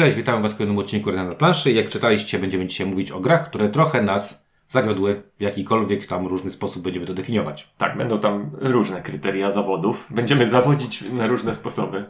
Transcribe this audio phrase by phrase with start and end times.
[0.00, 1.72] Cześć, witam Was w kolejnym odcinku na planszy.
[1.72, 6.50] Jak czytaliście, będziemy dzisiaj mówić o grach, które trochę nas zawiodły w jakikolwiek tam różny
[6.50, 7.70] sposób będziemy to definiować.
[7.78, 10.06] Tak, będą tam różne kryteria zawodów.
[10.10, 12.04] Będziemy zawodzić na różne sposoby.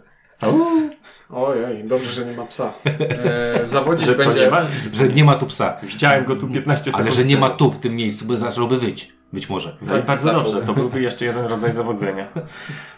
[1.30, 2.72] Ojej, dobrze, że nie ma psa.
[2.84, 4.40] E, zawodzić Że co, będzie...
[4.40, 4.62] nie ma?
[4.92, 7.70] Że nie ma tu psa, Widziałem go tu 15 sekund ale że nie ma tu
[7.70, 9.12] w tym miejscu, bo zacząłby wyć.
[9.32, 9.76] Być może.
[9.82, 10.42] No i Tak, bardzo zaczął.
[10.42, 12.28] dobrze, to byłby jeszcze jeden rodzaj zawodzenia.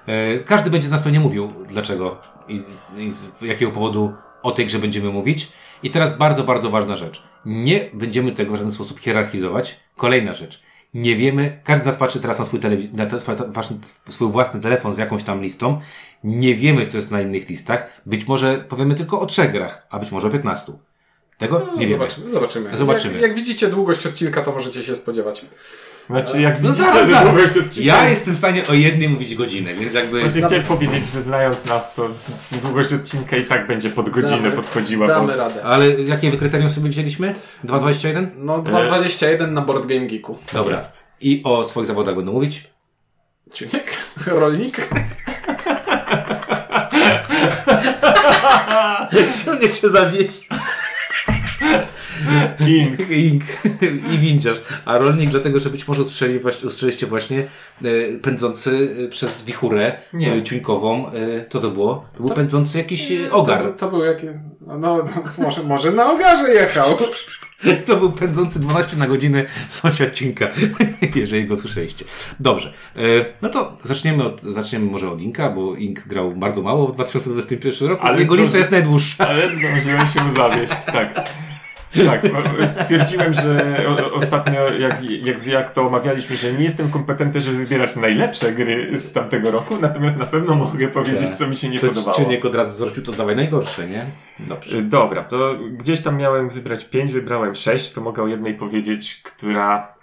[0.07, 2.63] E, Każdy będzie z nas pewnie mówił, dlaczego i,
[2.99, 4.13] i z jakiego powodu
[4.43, 5.49] o tej grze będziemy mówić.
[5.83, 7.23] I teraz bardzo, bardzo ważna rzecz.
[7.47, 9.81] Nie będziemy tego w żaden sposób hierarchizować.
[9.97, 10.63] Kolejna rzecz.
[10.95, 13.19] Nie wiemy, każdy z nas patrzy teraz na swój, telewi- na te,
[14.11, 15.81] swój własny telefon z jakąś tam listą.
[16.25, 18.01] Nie wiemy, co jest na innych listach.
[18.07, 20.73] Być może powiemy tylko o trzech grach, a być może o 15.
[21.39, 21.99] Tego No, nie wiemy.
[21.99, 22.77] zobaczymy, zobaczymy.
[22.77, 23.15] Zobaczymy.
[23.15, 25.45] Jak, jak widzicie długość odcinka, to możecie się spodziewać.
[26.07, 27.35] Znaczy, jak No widzicie, zaraz, że zaraz.
[27.35, 27.97] długość odcinka...
[27.97, 30.21] Ja jestem w stanie o jednej mówić godzinę, więc jakby...
[30.21, 32.09] Właśnie chciałem powiedzieć, że znając nas, to
[32.63, 35.07] długość odcinka i tak będzie pod godzinę Damy- podchodziła.
[35.07, 35.37] Damy bo...
[35.39, 35.65] radę.
[35.65, 37.35] Ale jakie wykryterium sobie wzięliśmy?
[37.65, 38.27] 2,21?
[38.37, 40.39] No, 2.21 na Board Game Geeku.
[40.53, 40.73] Dobra.
[40.75, 41.03] jest.
[41.21, 42.65] I o swoich zawodach będę mówić.
[43.53, 43.97] Ciuniek?
[44.27, 44.77] Rolnik?
[49.45, 50.49] Ciągnie się zawieść.
[52.61, 53.11] Ink.
[53.25, 53.43] Ink.
[54.15, 54.63] I winciarz.
[54.85, 59.93] A rolnik dlatego, że być może ustrzeli właśnie, ustrzeliście właśnie e, pędzący e, przez wichurę
[60.13, 60.33] Nie.
[60.33, 61.07] e, ciuńkową.
[61.09, 61.13] E,
[61.49, 62.05] co to było?
[62.17, 63.63] To był pędzący jakiś e, ogar.
[63.63, 64.27] To, to był jaki...
[64.67, 65.05] No, no,
[65.39, 66.97] może, może na ogarze jechał.
[67.87, 70.49] To był pędzący 12 na godzinę sąsiad Cinka,
[71.15, 72.05] jeżeli go słyszeliście.
[72.41, 72.73] Dobrze.
[72.97, 73.01] E,
[73.43, 77.89] no to zaczniemy, od, zaczniemy może od Inka, bo Ink grał bardzo mało w 2021
[77.89, 78.07] roku.
[78.07, 79.29] Ale Jego lista zdąży- jest najdłuższa.
[79.29, 81.29] Ale zdążyłem się zawieść, tak.
[82.07, 87.41] Tak, no, stwierdziłem, że o, ostatnio, jak, jak, jak to omawialiśmy, że nie jestem kompetentny,
[87.41, 91.39] żeby wybierać najlepsze gry z tamtego roku, natomiast na pewno mogę powiedzieć, Tak.
[91.39, 92.17] co mi się nie To podobało.
[92.17, 94.07] Czyniek od razu zwrócił, to dawaj najgorsze, nie?
[94.39, 94.77] Dobrze.
[94.79, 99.21] Y, Dobra, to gdzieś tam miałem wybrać pięć, wybrałem sześć, to mogę o jednej powiedzieć,
[99.25, 99.95] która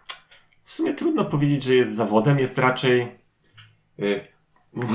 [0.66, 3.08] w sumie trudno powiedzieć, że jest zawodem, jest raczej...
[4.00, 4.20] y,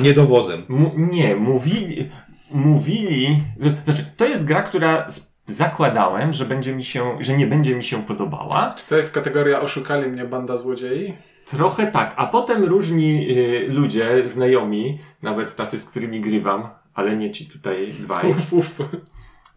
[0.03, 0.62] Niedowozem.
[0.97, 2.10] Nie, mówili,
[2.50, 3.37] mówili,
[3.84, 5.06] znaczy, to jest gra, która
[5.47, 8.75] zakładałem, że będzie mi się, że nie będzie mi się podobała.
[8.77, 11.15] Czy to jest kategoria oszukali mnie banda złodziei?
[11.47, 17.31] Trochę tak, a potem różni y, ludzie, znajomi, nawet tacy, z którymi grywam, ale nie
[17.31, 18.81] ci tutaj dwaj, Uf, uf.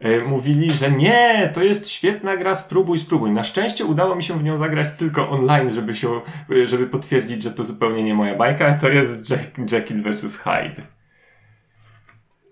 [0.05, 3.31] y, mówili, że nie, to jest świetna gra, spróbuj, spróbuj.
[3.31, 6.21] Na szczęście udało mi się w nią zagrać tylko online, żeby się,
[6.51, 10.37] y, żeby potwierdzić, że to zupełnie nie moja bajka, to jest Jack, Jekyll vs.
[10.37, 10.96] Hyde.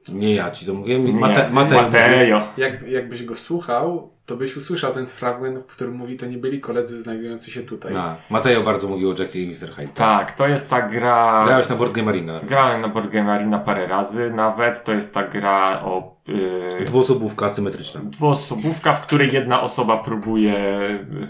[0.10, 1.06] Nie ja ci to mówiłem.
[1.06, 1.82] Nie, Mate, Mateo.
[1.82, 2.42] Mateo.
[2.58, 6.62] Jak, jakbyś go słuchał, to byś usłyszał ten fragment, w którym mówi, to nie byli
[6.62, 7.96] koledzy znajdujący się tutaj.
[7.96, 9.72] A, Mateo bardzo mówił o Jackie i Mr.
[9.76, 9.94] Hyde.
[9.94, 11.44] Tak, to jest ta gra.
[11.46, 12.40] Grałeś na Board Game Arena.
[12.44, 17.46] Grałem na Board Game Arena parę razy, nawet to jest ta gra o yy, Dwuosobówka
[17.46, 18.02] asymetryczna.
[18.04, 20.56] dwuosobówka, w której jedna osoba próbuje.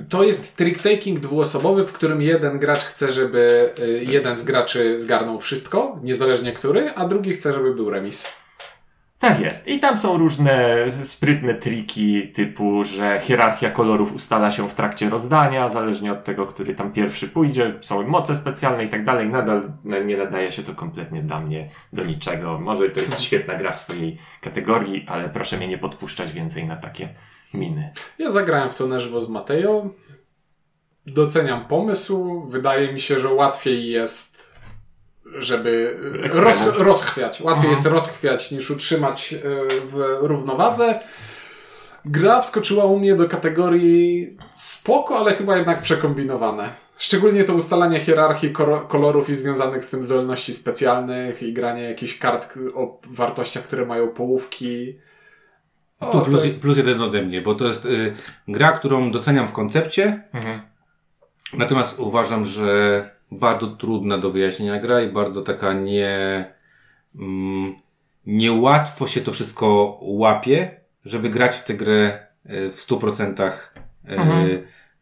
[0.10, 5.40] To jest trick-taking dwuosobowy, w którym jeden gracz chce, żeby y, jeden z graczy zgarnął
[5.40, 8.45] wszystko, niezależnie który, a drugi chce, żeby był remis.
[9.20, 9.68] Tak jest.
[9.68, 15.70] I tam są różne sprytne triki, typu, że hierarchia kolorów ustala się w trakcie rozdania,
[15.70, 19.30] zależnie od tego, który tam pierwszy pójdzie, są moce specjalne i tak dalej.
[19.30, 19.72] Nadal
[20.06, 22.60] nie nadaje się to kompletnie dla mnie do niczego.
[22.60, 26.76] Może to jest świetna gra w swojej kategorii, ale proszę mnie nie podpuszczać więcej na
[26.76, 27.10] takie
[27.54, 27.94] miny.
[28.20, 29.90] Ja zagrałem w to na żywo z Mateo.
[31.06, 32.46] Doceniam pomysł.
[32.50, 34.35] Wydaje mi się, że łatwiej jest,
[35.26, 36.44] żeby Ekstremum.
[36.44, 37.42] roz, rozchwiać.
[37.42, 37.70] Łatwiej Mhm.
[37.70, 39.40] jest rozchwiać niż utrzymać y,
[39.92, 41.00] w równowadze.
[42.06, 46.70] Gra wskoczyła u mnie do kategorii spoko, ale chyba jednak przekombinowane.
[46.98, 48.54] Szczególnie to ustalanie hierarchii
[48.88, 54.08] kolorów i związanych z tym zdolności specjalnych i granie jakichś kart o wartościach, które mają
[54.08, 55.00] połówki.
[56.00, 58.14] O, Tu to plus, jest- plus jeden ode mnie, bo to jest y,
[58.48, 60.62] gra, którą doceniam w koncepcie, Mhm.
[61.54, 66.46] natomiast uważam, że bardzo trudna do wyjaśnienia gra i bardzo taka nie...
[67.20, 67.76] Mm,
[68.26, 70.72] niełatwo się to wszystko łapie,
[71.06, 73.52] żeby grać w tę grę y, w 100% y,
[74.08, 74.48] Mhm.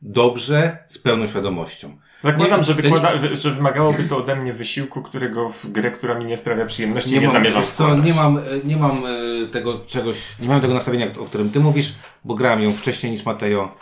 [0.01, 1.97] dobrze, z pełną świadomością.
[2.21, 5.91] Zakładam, Nie, że, nie- wykłada, wy- że wymagałoby to ode mnie wysiłku, którego w grę,
[5.91, 9.47] która mi nie sprawia przyjemności, nie, mam, zamierzam co, nie mam, e, nie mam e,
[9.47, 11.93] tego czegoś, nie mam tego nastawienia, o którym ty mówisz,
[12.25, 13.75] bo grałem ją wcześniej niż Mateo.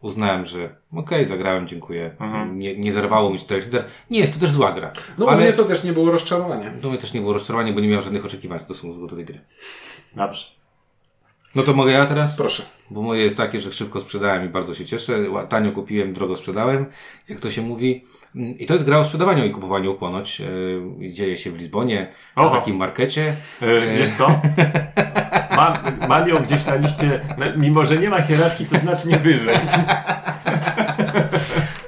[0.00, 2.10] Uznałem, że okej, zagrałem, dziękuję.
[2.20, 2.58] Mhm.
[2.58, 3.84] Nie, nie zerwało mi lider.
[4.10, 4.92] Nie jest to też zła gra.
[5.18, 6.70] No u ale mnie to też nie było rozczarowanie.
[6.70, 9.24] do mnie też nie było rozczarowanie, bo nie miałem żadnych oczekiwań w stosunku do tej
[9.24, 9.40] gry.
[10.16, 10.46] Dobrze.
[11.54, 12.36] No to mogę ja teraz?
[12.36, 12.62] Proszę.
[12.90, 15.24] Bo moje jest takie, że szybko sprzedałem i bardzo się cieszę.
[15.48, 16.86] Tanio kupiłem, drogo sprzedałem,
[17.28, 18.04] jak to się mówi.
[18.34, 20.40] I to jest gra o sprzedawaniu i kupowaniu ponoć.
[21.00, 22.56] Yy, Dzieje się w Lizbonie, na Oho.
[22.56, 23.32] takim markecie.
[23.62, 24.40] E, wiesz co?
[25.56, 25.74] Mam,
[26.08, 29.56] mam ją gdzieś na liście, na, mimo że nie ma hierarchii, to znacznie wyżej.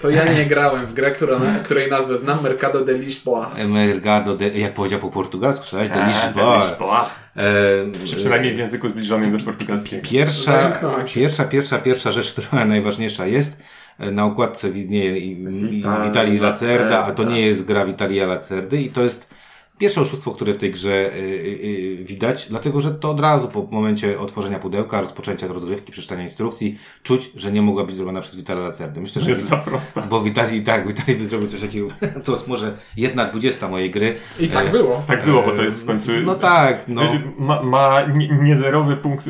[0.01, 3.51] To ja nie grałem w grę, która, której nazwę znam, Mercado de Lisboa.
[3.69, 5.91] Mergado, de, jak powiedział po portugalsku, słyszałeś?
[5.91, 6.59] De A, Lisboa.
[6.59, 7.11] de Lisboa.
[7.37, 10.09] E, przynajmniej w języku zbliżonym do portugalskiego.
[10.09, 10.73] Pierwsza,
[11.15, 13.63] pierwsza, pierwsza, pierwsza rzecz, która najważniejsza jest, e,
[14.11, 17.33] na układce widnieje Witali Witali Lacerda, a to Lacerda.
[17.33, 19.35] nie jest gra Witalia Lacerdy i to jest
[19.79, 23.49] pierwsze oszustwo, które w tej grze y, y, y, widać, dlatego że to od razu
[23.49, 28.37] po momencie otworzenia pudełka, rozpoczęcia rozgrywki, przeczytania instrukcji, czuć, że nie mogła być zrobiona przez
[28.37, 29.01] Witalia Lacerdę.
[29.01, 30.03] Myślę, że Jest za prosta.
[30.03, 31.89] bo Witali, tak, Witali by zrobił coś takiego,
[32.25, 34.15] to jest może jedna dwudziesta mojej gry.
[34.41, 35.03] I tak było.
[35.07, 36.13] Tak było, bo to jest w końcu...
[36.25, 37.03] No tak, no.
[37.39, 39.29] Ma, ma nie- niezerowy punkt,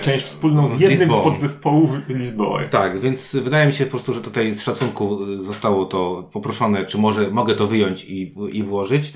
[0.00, 2.68] część wspólną z Z jednym z podzespołów Lizboy.
[2.68, 6.98] Tak, więc wydaje mi się po prostu, że tutaj z szacunku zostało to poproszone, czy
[6.98, 9.12] może mogę to wyjąć i, i włożyć.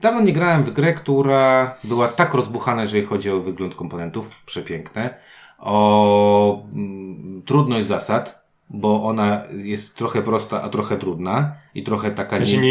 [0.00, 5.14] Dawno nie grałem w grę, która była tak rozbuchana, jeżeli chodzi o wygląd komponentów, przepiękne,
[5.58, 12.36] o mm, trudność zasad, bo ona jest trochę prosta, a trochę trudna i trochę taka
[12.36, 12.62] W sensie nie-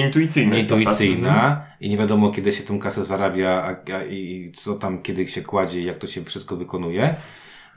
[0.51, 0.55] nieintuicyjna
[1.25, 1.81] zasad.
[1.81, 5.41] i nie wiadomo, kiedy się tą kasę zarabia a, a, i co tam, kiedy się
[5.41, 7.15] kładzie jak to się wszystko wykonuje.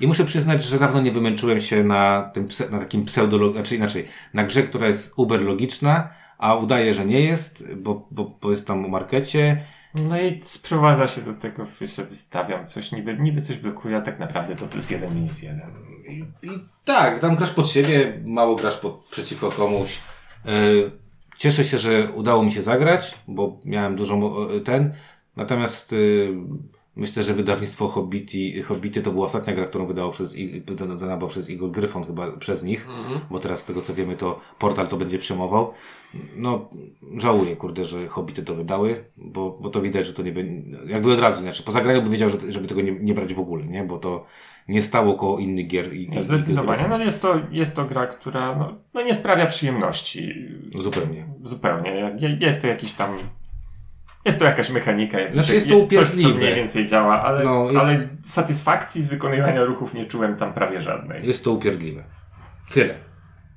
[0.01, 4.09] I muszę przyznać, że dawno nie wymęczyłem się na, tym, na takim pseudolog, znaczy inaczej,
[4.35, 6.09] na grze, która jest uber logiczna,
[6.43, 9.65] a udaje, że nie jest, bo, bo, bo jest tam o markecie.
[9.95, 11.67] No i sprowadza się do tego,
[11.97, 15.71] że wystawiam coś, niby, niby coś blokuje, a tak naprawdę to plus jeden, minus jeden.
[16.09, 16.13] I,
[16.47, 16.51] I
[16.85, 19.99] tak, tam grasz pod siebie, mało grasz pod, przeciwko komuś.
[20.45, 20.91] Yy,
[21.37, 24.95] cieszę się, że udało mi się zagrać, bo miałem dużo mo- ten.
[25.37, 26.35] Natomiast yy,
[26.97, 30.37] myślę, że wydawnictwo Hobbity, Hobbity to była ostatnia gra, którą wydało przez,
[30.89, 32.89] wydana była przez Igor Gryfon chyba przez nich,
[33.31, 35.73] bo teraz z tego co wiemy to portal to będzie przejmował.
[36.37, 36.69] No,
[37.17, 41.13] żałuję, kurde, że Hobbity to wydały, bo, bo to widać, że to nie będzie, jakby
[41.13, 43.65] od razu, znaczy, po zagraniu by wiedział, że, żeby tego nie, nie brać w ogóle,
[43.65, 44.27] nie, bo to
[44.69, 46.83] nie stało koło innych gier i, No, zdecydowanie.
[46.87, 50.35] i- No jest to, jest to gra, która no, no nie sprawia przyjemności.
[50.79, 51.27] Zupełnie.
[51.45, 52.17] Zupełnie.
[52.21, 53.11] Je- Jest to jakiś tam.
[54.25, 56.35] Jest to jakaś mechanika, jakiś, Znaczy, jest to coś, co upierdliwe.
[56.39, 60.83] mniej więcej działa, ale, No, jest- ale satysfakcji z wykonywania ruchów nie czułem tam prawie
[60.83, 61.27] żadnej.
[61.27, 62.03] Jest to upierdliwe.
[62.75, 62.95] Tyle.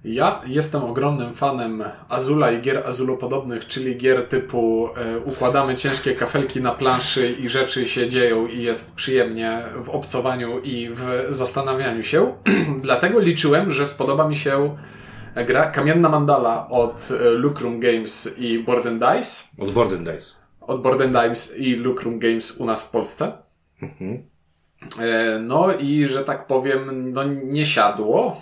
[0.04, 6.62] Ja jestem ogromnym fanem Azula i gier Azulopodobnych, czyli gier typu e, układamy ciężkie kafelki
[6.62, 12.34] na planszy i rzeczy się dzieją i jest przyjemnie w obcowaniu i w zastanawianiu się.
[12.84, 14.76] Dlatego liczyłem, że spodoba mi się
[15.48, 19.44] gra Kamienna Mandala od e, Lucrum Games i Board and Dice.
[19.60, 20.45] Od Board and Dice.
[20.68, 23.32] Od Board and Dice i Lucrum Games u nas w Polsce.
[25.02, 28.42] E, No i że tak powiem, no nie siadło,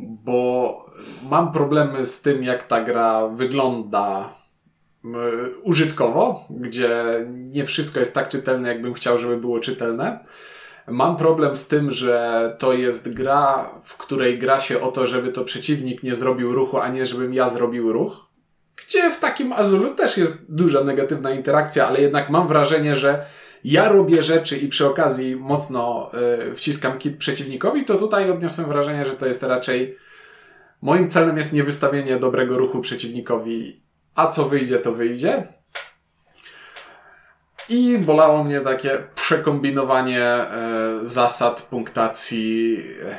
[0.00, 0.86] bo
[1.30, 4.34] mam problemy z tym, jak ta gra wygląda
[5.62, 10.24] użytkowo, gdzie nie wszystko jest tak czytelne, jakbym chciał, żeby było czytelne.
[10.88, 15.32] Mam problem z tym, że to jest gra, w której gra się o to, żeby
[15.32, 18.33] to przeciwnik nie zrobił ruchu, a nie żebym ja zrobił ruch.
[18.76, 23.26] Gdzie w takim Azulu też jest duża negatywna interakcja, ale jednak mam wrażenie, że
[23.64, 26.10] ja robię rzeczy i przy okazji mocno
[26.50, 29.96] y, wciskam kit przeciwnikowi, to tutaj odniosłem wrażenie, że to jest raczej
[30.84, 33.82] moim celem jest nie wystawienie dobrego ruchu przeciwnikowi,
[34.14, 35.46] a co wyjdzie, to wyjdzie.
[37.68, 40.48] I bolało mnie takie przekombinowanie e,
[41.02, 43.18] zasad punktacji e,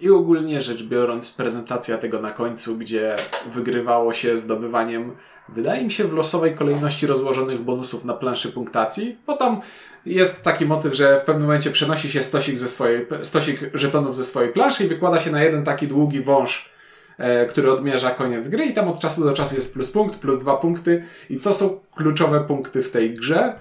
[0.00, 3.16] i ogólnie rzecz biorąc prezentacja tego na końcu, gdzie
[3.54, 5.12] wygrywało się zdobywaniem,
[5.48, 9.60] wydaje mi się, w losowej kolejności rozłożonych bonusów na planszy punktacji, bo tam
[10.06, 14.24] jest taki motyw, że w pewnym momencie przenosi się stosik, ze swojej, stosik żetonów ze
[14.24, 16.70] swojej planszy i wykłada się na jeden taki długi wąż,
[17.18, 20.38] e, który odmierza koniec gry i tam od czasu do czasu jest plus punkt, plus
[20.38, 23.54] dwa punkty i to są kluczowe punkty w tej grze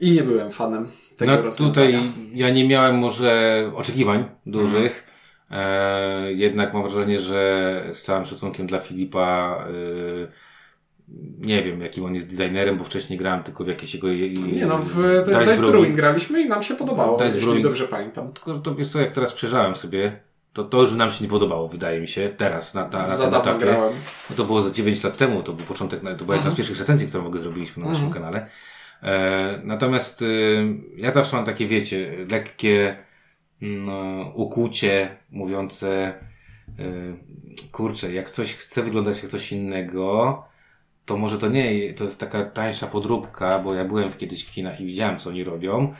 [0.00, 1.68] i nie byłem fanem tego No rozwiązania.
[1.98, 5.13] tutaj ja nie miałem może oczekiwań dużych.
[5.50, 10.54] E, jednak mam wrażenie, że z całym szacunkiem dla Filipa e,
[11.38, 14.08] nie wiem, jakim on jest designerem, bo wcześniej grałem tylko w jakieś jego...
[14.08, 17.64] Nie no, w Dice, Brewing graliśmy i nam się podobało, Dice jeśli Brewing.
[17.64, 18.32] dobrze pamiętam.
[18.32, 20.20] Tylko to wiesz co, jak teraz przejrzałem sobie,
[20.52, 23.24] to to już nam się nie podobało, wydaje mi się, teraz, na, na, na Za
[23.24, 23.58] tym etapie.
[23.58, 23.92] grałem.
[24.30, 26.78] No to było z 9 lat temu, to był początek, to była jedna z pierwszych
[26.78, 28.46] recenzji, którą w ogóle zrobiliśmy na naszym kanale.
[29.02, 30.64] E, natomiast y,
[30.96, 32.96] ja zawsze mam takie, wiecie, lekkie
[34.34, 36.14] ukłucie mówiące,
[36.80, 37.16] y,
[37.72, 40.42] kurczę, jak coś chce wyglądać jak coś innego,
[41.04, 44.48] to może to nie, to jest taka tańsza podróbka, bo ja byłem w- kiedyś w
[44.50, 45.94] Chinach i widziałem, co oni robią.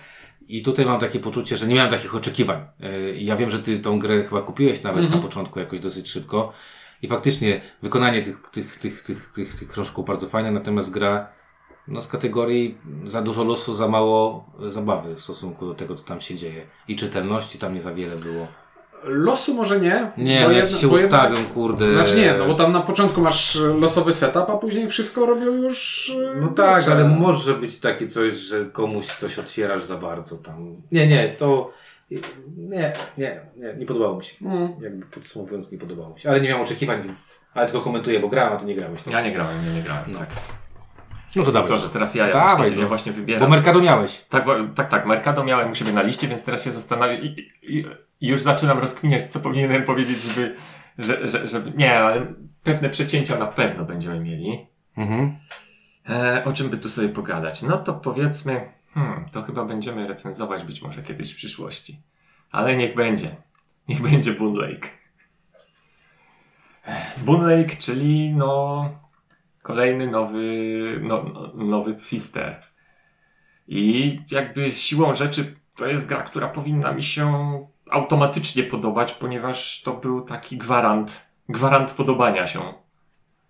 [0.49, 2.61] I tutaj mam takie poczucie, że nie miałem takich oczekiwań.
[2.80, 6.52] E, Ja wiem, że ty tą grę chyba kupiłeś nawet na początku jakoś dosyć szybko.
[7.02, 11.28] I faktycznie wykonanie tych, tych, tych, tych, tych, tych krążków bardzo fajne, natomiast gra
[11.88, 16.04] no, z kategorii za dużo losu, za mało e, zabawy w stosunku do tego, co
[16.04, 16.66] tam się dzieje.
[16.88, 18.46] I czytelności tam nie za wiele było.
[19.04, 20.12] Losu może nie.
[20.18, 21.92] Nie, bo no jak się ustawią, kurde.
[21.94, 26.10] Znaczy nie, no bo tam na początku masz losowy setup, a później wszystko robią już.
[26.36, 30.76] e, No tak, ale może być takie coś, że komuś coś otwierasz za bardzo tam.
[30.92, 31.70] Nie, nie, to.
[32.56, 34.46] Nie, nie, nie, nie podobało mi się.
[34.46, 34.68] Mm.
[34.80, 36.30] Jakby podsumowując, nie podobało mi się.
[36.30, 37.40] Ale nie miałem oczekiwań, więc.
[37.54, 39.00] Ale tylko komentuję, bo grałem, a ty nie grałeś.
[39.10, 40.04] Ja nie grałem, nie, nie grałem.
[40.10, 40.28] Tak.
[41.36, 41.68] No to dawaj.
[41.68, 42.82] Co, że teraz ja, ja, Dawaj, właśnie, no.
[42.82, 43.40] ja właśnie wybieram.
[43.40, 44.20] Bo Mercado miałeś.
[44.20, 45.06] Tak, tak, tak.
[45.06, 47.86] Mercado miałem u siebie na liście, więc teraz się zastanawiam i, i,
[48.20, 50.56] i już zaczynam rozkminiać, co powinienem powiedzieć, żeby,
[50.98, 52.26] że, że, żeby, nie, ale
[52.62, 54.66] pewne przecięcia na pewno będziemy mieli.
[54.96, 55.36] Mhm.
[56.08, 57.62] E, o czym by tu sobie pogadać?
[57.62, 62.02] No to powiedzmy, hmm, to chyba będziemy recenzować być może kiedyś w przyszłości.
[62.50, 63.36] Ale niech będzie.
[63.88, 64.88] Niech będzie Boon Lake.
[67.16, 69.03] Boon Lake, czyli no
[69.64, 70.42] kolejny nowy,
[71.02, 72.62] no, no, nowy Fister.
[73.68, 77.59] I jakby siłą rzeczy to jest gra, która powinna mi się
[77.90, 82.75] automatycznie podobać, ponieważ to był taki gwarant, gwarant podobania się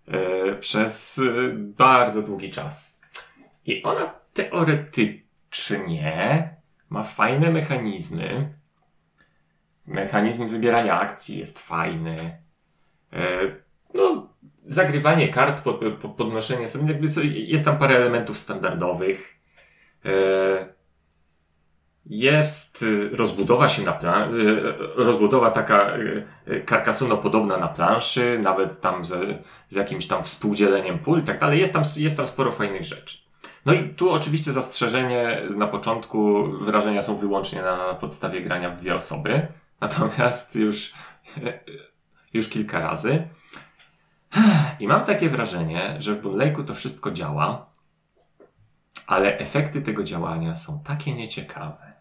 [0.08, 1.22] e, przez e,
[1.54, 3.00] bardzo długi czas.
[3.66, 6.48] I ona teoretycznie
[6.88, 8.54] ma fajne mechanizmy.
[9.86, 12.16] Mechanizm wybierania akcji jest fajny.
[13.12, 13.40] E,
[13.94, 14.28] no,
[14.66, 19.40] zagrywanie kart, po, po, podnoszenie sobie, jakby co, jest tam parę elementów standardowych.
[20.04, 20.74] E,
[22.06, 24.62] jest y, rozbudowa się na plan, y,
[24.96, 25.96] rozbudowa taka
[26.48, 31.60] y, karkasono-podobna na planszy, nawet tam z, z jakimś tam współdzieleniem pól i tak dalej.
[31.60, 33.18] Jest tam, jest tam sporo fajnych rzeczy.
[33.66, 38.94] No i tu oczywiście zastrzeżenie na początku wyrażenia są wyłącznie na podstawie grania w dwie
[38.94, 39.46] osoby.
[39.80, 40.92] Natomiast już,
[42.34, 43.28] już kilka razy.
[44.80, 47.66] I mam takie wrażenie, że w Boon Lake'u to wszystko działa,
[49.06, 51.92] ale efekty tego działania są takie nieciekawe.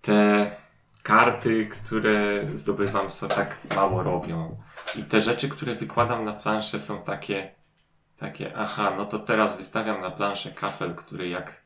[0.00, 0.50] Te
[1.02, 4.56] karty, które zdobywam, są tak mało robią.
[4.96, 7.54] I te rzeczy, które wykładam na planszę, są takie,
[8.18, 11.64] takie, aha, no to teraz wystawiam na planszę kafel, który jak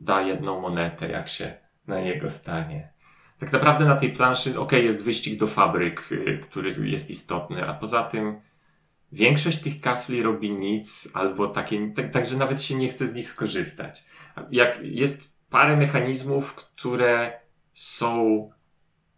[0.00, 1.54] da jedną monetę, jak się
[1.86, 2.92] na niego stanie.
[3.42, 7.74] Tak naprawdę na tej planszy, ok, jest wyścig do fabryk, y, który jest istotny, a
[7.74, 8.40] poza tym
[9.12, 13.28] większość tych kafli robi nic, albo takie, tak, także nawet się nie chce z nich
[13.30, 14.04] skorzystać.
[14.50, 17.32] Jak jest parę mechanizmów, które
[17.72, 18.50] są,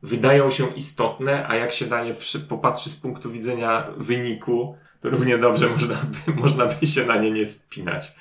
[0.03, 5.11] wydają się istotne, a jak się na nie przy, popatrzy z punktu widzenia wyniku, to
[5.11, 8.15] równie dobrze można by, można by się na nie nie spinać.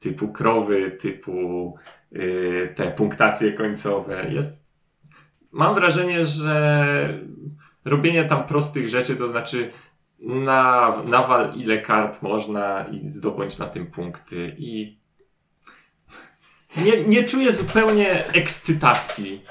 [0.00, 1.74] Typu krowy, typu
[2.12, 4.26] yy, te punktacje końcowe.
[4.30, 4.63] Jest,
[5.54, 7.18] mam wrażenie, że
[7.84, 9.70] robienie tam prostych rzeczy, to znaczy
[10.18, 14.56] na, nawal ile kart można i zdobądź na tym punkty.
[14.58, 14.98] I
[16.76, 19.42] nie, nie czuję zupełnie ekscytacji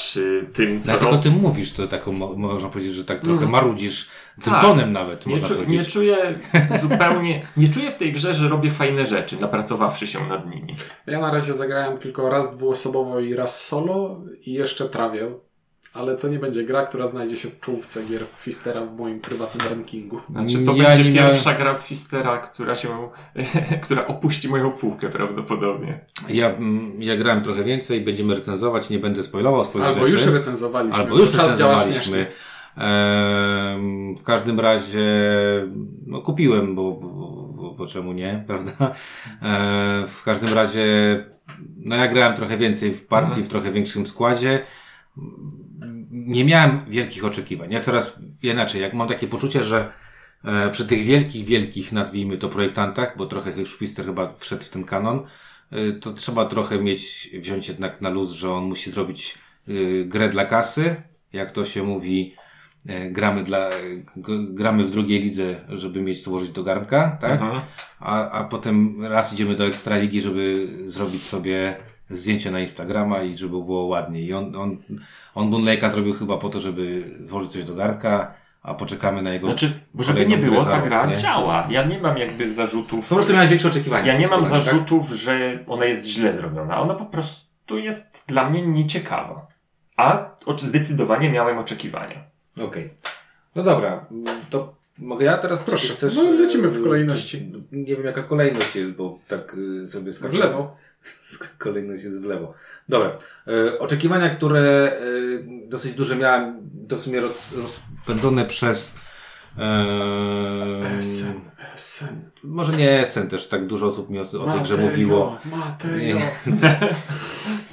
[0.00, 1.22] przy tym, co Dlatego robię.
[1.22, 4.08] ty mówisz to taką, mo- można powiedzieć, że tak trochę marudzisz
[4.42, 4.62] tym Tak.
[4.62, 6.38] tonem nawet, Nie, można czu, nie czuję
[6.80, 10.76] zupełnie, nie czuję w tej grze, że robię fajne rzeczy, napracowawszy się nad nimi.
[11.06, 15.30] Ja na razie zagrałem tylko raz dwuosobowo i raz solo i jeszcze trawię.
[15.94, 19.68] Ale to nie będzie gra, która znajdzie się w czołówce gier Fistera w moim prywatnym
[19.68, 20.20] rankingu.
[20.30, 22.88] Znaczy, to Ja będzie miałem- pierwsza gra Fistera, która się,
[23.84, 26.00] która opuści moją półkę prawdopodobnie.
[26.28, 30.12] Ja, mm, ja grałem trochę więcej, będziemy recenzować, nie będę spoilował swoich Albo rzeczy.
[30.24, 30.98] już recenzowaliśmy.
[30.98, 32.26] Albo bo już czas działa śmiesznie.
[32.76, 35.06] Ehm, w każdym razie,
[36.06, 37.08] no kupiłem, bo, bo,
[37.56, 38.72] bo, bo czemu nie, prawda?
[39.42, 40.84] Ehm, w każdym razie,
[41.76, 44.60] no ja grałem trochę więcej w partii, w trochę większym składzie.
[46.26, 47.72] Nie miałem wielkich oczekiwań.
[47.72, 48.12] Ja coraz
[48.42, 49.92] inaczej, jak mam takie poczucie, że
[50.44, 54.68] e, przy tych wielkich, wielkich, nazwijmy to projektantach, bo trochę już Schwister chyba wszedł w
[54.68, 55.26] ten kanon,
[55.72, 60.28] y, to trzeba trochę mieć, wziąć jednak na luz, że on musi zrobić y, grę
[60.28, 60.96] dla kasy,
[61.32, 62.34] jak to się mówi,
[62.88, 63.70] e, gramy dla,
[64.50, 67.40] gramy w drugiej lidze, żeby mieć co włożyć do garnka, tak?
[67.40, 67.60] Mhm.
[68.00, 71.76] A, a potem raz idziemy do Ekstraligi, żeby zrobić sobie
[72.10, 74.20] zdjęcie na Instagrama i żeby było ładnie.
[74.22, 74.76] I on, on,
[75.34, 79.46] on Lake'a zrobił chyba po to, żeby włożyć coś do garnka, a poczekamy na jego
[79.46, 81.16] Znaczy, bo żeby nie było, ta gra nie?
[81.16, 81.66] działa.
[81.70, 83.08] Ja nie mam jakby zarzutów.
[83.08, 84.12] Po prostu miałeś większe oczekiwania.
[84.12, 84.50] Ja nie mam tak?
[84.50, 86.80] zarzutów, że ona jest źle zrobiona.
[86.80, 89.46] Ona po prostu jest dla mnie nieciekawa.
[89.96, 92.24] A zdecydowanie miałem oczekiwania.
[92.60, 92.90] Okej.
[93.54, 94.06] No dobra,
[94.50, 95.62] to mogę ja teraz?
[95.64, 95.94] Proszę.
[95.94, 97.38] Chcesz, No, lecimy w e, kolejności.
[97.38, 100.38] czy- Nie wiem jaka kolejność jest, bo tak e, sobie W skaczemy.
[100.40, 100.76] lewo.
[101.58, 102.54] Kolejność jest w lewo.
[102.88, 103.18] Dobra.
[103.48, 108.94] E, oczekiwania, które e, dosyć duże miałem, to w sumie roz, rozpędzone przez
[109.58, 111.40] e, Sen,
[111.76, 112.30] sen.
[112.44, 115.38] może nie Sen też tak dużo osób mi o, o tej grze mówiło.
[115.44, 115.96] Mateo.
[115.96, 116.14] Nie,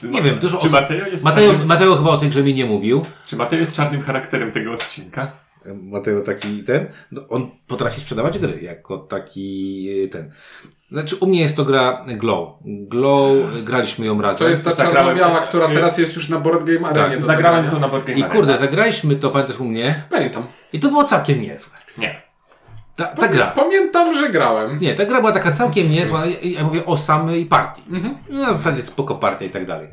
[0.12, 0.72] nie wiem, dużo Czy osób...
[0.72, 3.06] Mateo jest, Mateo, czarnym, Mateo chyba o tej grze mi nie mówił.
[3.28, 5.32] czy Mateo jest czarnym charakterem tego odcinka?
[5.76, 10.32] Mateo taki ten, no on potrafi sprzedawać gry jako taki e, ten.
[10.92, 12.50] Znaczy u mnie jest to gra Glow.
[12.66, 14.38] Glow, e, graliśmy ją razem.
[14.38, 17.80] To jest ta czarno-biała, która teraz jest już na Board Game Arenie Tak, Zagrałem to
[17.80, 20.48] na Board Game I kurde, zagraliśmy to, pamiętasz u mnie, Pamiętam.
[20.74, 21.72] i to było całkiem niezłe.
[21.98, 22.28] Nie.
[22.96, 23.48] Ta, ta gra.
[23.48, 24.80] Pamiętam, że grałem.
[24.80, 27.84] Nie, ta gra była taka całkiem niezła, ja, ja mówię o samej partii.
[27.90, 28.16] Mhm.
[28.30, 29.88] Na zasadzie spoko partia i tak dalej.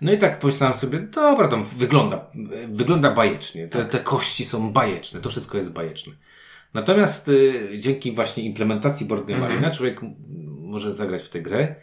[0.00, 2.26] No i tak pomyślałem sobie, dobra, tam wygląda,
[2.68, 3.68] wygląda bajecznie.
[3.68, 6.12] Te, te kości są bajeczne, to wszystko jest bajeczne.
[6.74, 9.52] Natomiast y, dzięki właśnie implementacji Board Game Mhm.
[9.52, 10.00] Arena człowiek
[10.60, 11.74] może zagrać w tę grę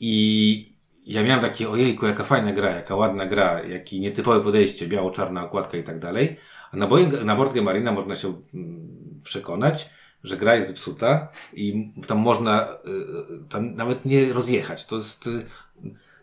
[0.00, 5.44] i ja miałem takie, ojejku, jaka fajna gra, jaka ładna gra, jaki nietypowe podejście, biało-czarna
[5.44, 6.36] okładka i tak dalej.
[6.72, 9.90] A na, boje, na Board Game Arena można się mm, przekonać,
[10.24, 14.86] że gra jest zepsuta i tam można y, y, tam nawet nie rozjechać.
[14.86, 15.46] To jest, y,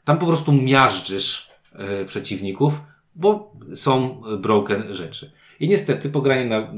[0.06, 1.50] tam po prostu miażdżysz
[2.02, 2.82] y, przeciwników,
[3.16, 5.32] bo są broken rzeczy.
[5.60, 6.72] I niestety pogranie na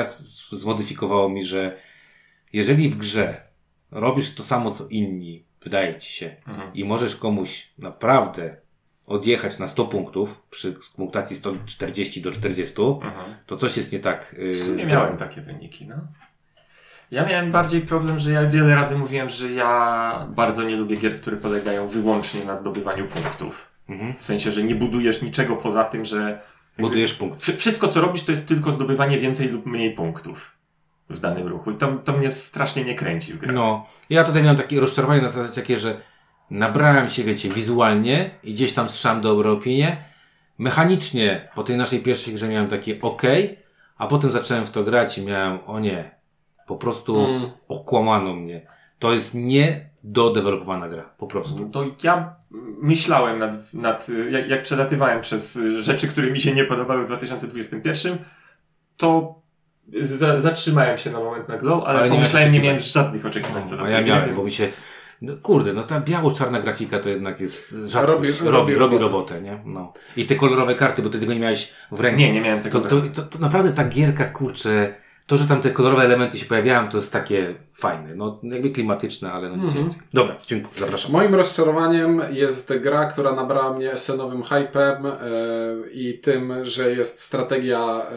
[0.00, 1.76] s- zmodyfikowało mi, że
[2.52, 3.36] jeżeli w grze
[3.90, 6.74] robisz to samo co inni, wydaje ci się, Mhm.
[6.74, 8.56] i możesz komuś naprawdę
[9.06, 13.34] odjechać na 100 punktów przy punktacji 140 do 40, Mhm.
[13.46, 14.36] to coś jest nie tak.
[14.38, 15.94] Yy, z miałem takie wyniki, no.
[17.10, 21.20] Ja miałem bardziej problem, że ja wiele razy mówiłem, że ja bardzo nie lubię gier,
[21.20, 23.72] które polegają wyłącznie na zdobywaniu punktów.
[23.88, 24.14] Mhm.
[24.20, 26.40] W sensie, że nie budujesz niczego poza tym, że
[26.78, 27.42] Budujesz punkt.
[27.42, 30.52] Wszy- Wszystko, co robisz, to jest tylko zdobywanie więcej lub mniej punktów
[31.10, 31.70] w danym ruchu.
[31.70, 33.52] I to, to mnie strasznie nie kręci w grę.
[33.52, 35.96] No, ja tutaj miałem takie rozczarowanie na zasadzie takie, że
[36.50, 39.96] nabrałem się, wiecie, wizualnie i gdzieś tam słyszałem dobre opinie.
[40.58, 43.22] Mechanicznie po tej naszej pierwszej grze miałem takie ok,
[43.98, 46.10] a potem zacząłem w to grać i miałem, o nie,
[46.68, 47.50] po prostu Mm.
[47.68, 48.66] okłamano mnie.
[48.98, 51.68] To jest nie dodevelopowana gra, po prostu.
[51.68, 52.34] To ja
[52.82, 58.18] myślałem nad, nad jak, jak przelatywałem przez rzeczy, które mi się nie podobały w 2021,
[58.96, 59.34] to
[60.00, 63.26] za, zatrzymałem się na moment na glow, ale, Ale nie pomyślałem, nie miałeś miałem żadnych
[63.26, 64.68] oczekiwań co do A tej ja miałem, więc- bo mi się,
[65.22, 68.40] no kurde, no ta biało-czarna grafika to jednak jest rzadkość.
[68.40, 69.34] Robi- Robi, robi robi, robotę.
[69.34, 69.60] robotę, nie?
[69.64, 69.92] No.
[70.16, 72.20] I te kolorowe karty, bo ty tego nie miałeś w ręku.
[72.20, 72.80] Nie, nie miałem tego.
[72.80, 74.94] To, to, to, to naprawdę ta gierka, kurczę,
[75.28, 78.14] to, że tam te kolorowe elementy się pojawiają, to jest takie fajne.
[78.14, 79.84] No, jakby klimatyczne, ale no nic Mhm.
[79.84, 80.02] więcej.
[80.14, 81.12] Dobra, dziękuję, zapraszam.
[81.12, 85.16] Moim rozczarowaniem jest gra, która nabrała mnie senowym hypem e,
[85.92, 88.14] i tym, że jest strategia e,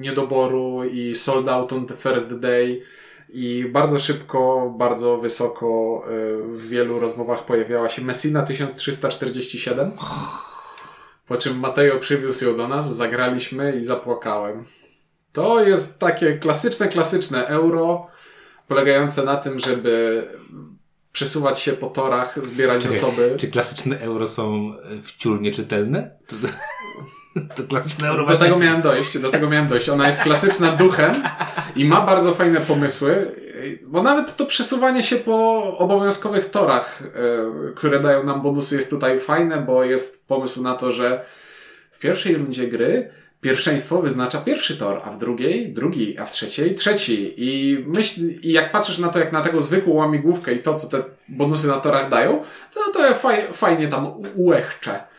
[0.00, 2.82] niedoboru i sold out on the first day
[3.28, 6.10] i bardzo szybko, bardzo wysoko e,
[6.56, 9.92] w wielu rozmowach pojawiała się Messina 1347
[11.28, 14.64] po czym Mateo przywiózł ją do nas, zagraliśmy i zapłakałem.
[15.32, 18.06] To jest takie klasyczne, klasyczne euro
[18.68, 20.22] polegające na tym, żeby
[21.12, 23.34] przesuwać się po torach, zbierać Czekaj, zasoby.
[23.38, 26.10] Czy klasyczne euro są wciul nieczytelne?
[26.26, 26.36] To,
[27.56, 28.44] to klasyczne euro Do właśnie...
[28.44, 29.88] tego miałem dojść, do tego miałem dojść.
[29.88, 31.14] Ona jest klasyczna duchem
[31.76, 33.32] i ma bardzo fajne pomysły,
[33.86, 39.18] bo nawet to przesuwanie się po obowiązkowych torach, e, które dają nam bonusy jest tutaj
[39.18, 41.24] fajne, bo jest pomysł na to, że
[41.90, 43.10] w pierwszej rundzie gry
[43.42, 47.34] pierwszeństwo wyznacza pierwszy tor, a w drugiej drugi, a w trzeciej trzeci.
[47.36, 50.88] I myśl, i jak patrzysz na to, jak na taką zwykłą łamigłówkę i to, co
[50.88, 52.42] te bonusy na torach dają,
[52.74, 55.11] to to faj, fajnie tam ułechcze.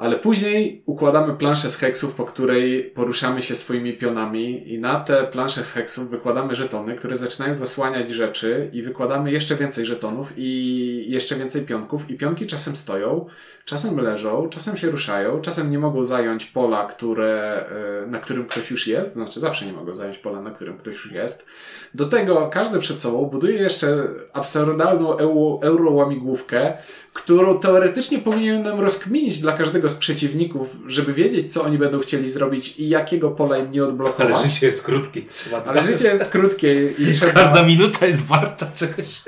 [0.00, 5.26] Ale później układamy planszę z heksów, po której poruszamy się swoimi pionami i na te
[5.26, 11.04] plansze z heksów wykładamy żetony, które zaczynają zasłaniać rzeczy i wykładamy jeszcze więcej żetonów i
[11.08, 13.26] jeszcze więcej pionków i pionki czasem stoją,
[13.64, 17.66] czasem leżą, czasem się ruszają, czasem nie mogą zająć pola, które,
[18.04, 20.94] e, na którym ktoś już jest, znaczy zawsze nie mogą zająć pola, na którym ktoś
[20.94, 21.46] już jest.
[21.94, 26.78] Do tego każdy przed sobą buduje jeszcze absurdalną euro, eurołamigłówkę,
[27.12, 32.78] którą teoretycznie powinienem rozkminić dla każdego z przeciwników, żeby wiedzieć, co oni będą chcieli zrobić
[32.78, 34.32] i jakiego pola im nie odblokować.
[34.34, 35.22] Ale życie jest krótkie.
[35.36, 37.32] Trzeba Ale życie jest krótkie i trzeba...
[37.32, 39.22] Każda minuta jest warta czegoś.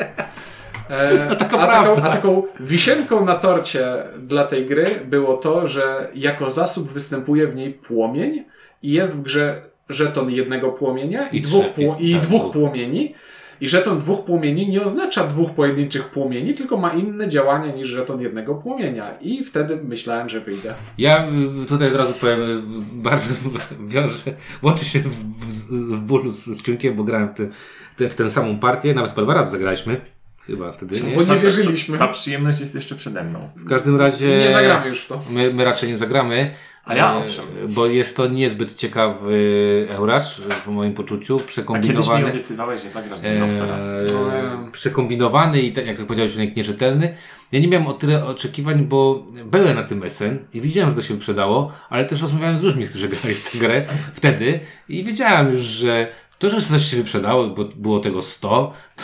[0.91, 3.87] E, a, taką, a taką wisienką na torcie
[4.19, 8.45] dla tej gry było to, że jako zasób występuje w niej płomień
[8.83, 12.53] i jest w grze żeton jednego płomienia i, I dwóch, pło- i tak, dwóch.
[12.53, 13.15] płomieni.
[13.63, 18.21] I żeton dwóch płomieni nie oznacza dwóch pojedynczych płomieni, tylko ma inne działania niż żeton
[18.21, 19.11] jednego płomienia.
[19.21, 20.75] I wtedy myślałem, że wyjdę.
[20.99, 21.29] Ja
[21.63, 23.35] y, tutaj od razu powiem, y, bardzo
[23.95, 27.49] wiąże, łączy się w, w, w bólu z, z ciunkiem, bo grałem w, ty,
[27.97, 30.01] ty, w tę samą partię, nawet po dwa razy zagraliśmy.
[30.47, 31.15] Chyba wtedy nie.
[31.15, 31.99] Bo nie wierzyliśmy.
[31.99, 33.49] Ta przyjemność jest jeszcze przede mną.
[33.57, 34.39] W każdym razie...
[34.39, 35.23] Nie zagramy już w to.
[35.31, 36.55] My, my raczej nie zagramy.
[36.85, 37.45] A ja e, owszem.
[37.69, 41.35] Bo jest to niezbyt ciekawy Euracz w moim poczuciu.
[41.35, 42.31] A kiedyś mi Przekombinowany.
[42.31, 43.87] obiecywałeś, że zagrasz ze mną w to raz.
[43.87, 47.15] Eee, No, przekombinowany i tak jak to powiedziałeś, nierzetelny.
[47.53, 51.03] Ja nie miałem o tyle oczekiwań, bo byłem na tym SN i widziałem, że to
[51.03, 55.53] się wyprzedało, ale też rozmawiałem z ludźmi, którzy grali w tę grę wtedy i wiedziałem
[55.53, 59.03] już, że to, że coś się wyprzedało, bo było tego 100, to,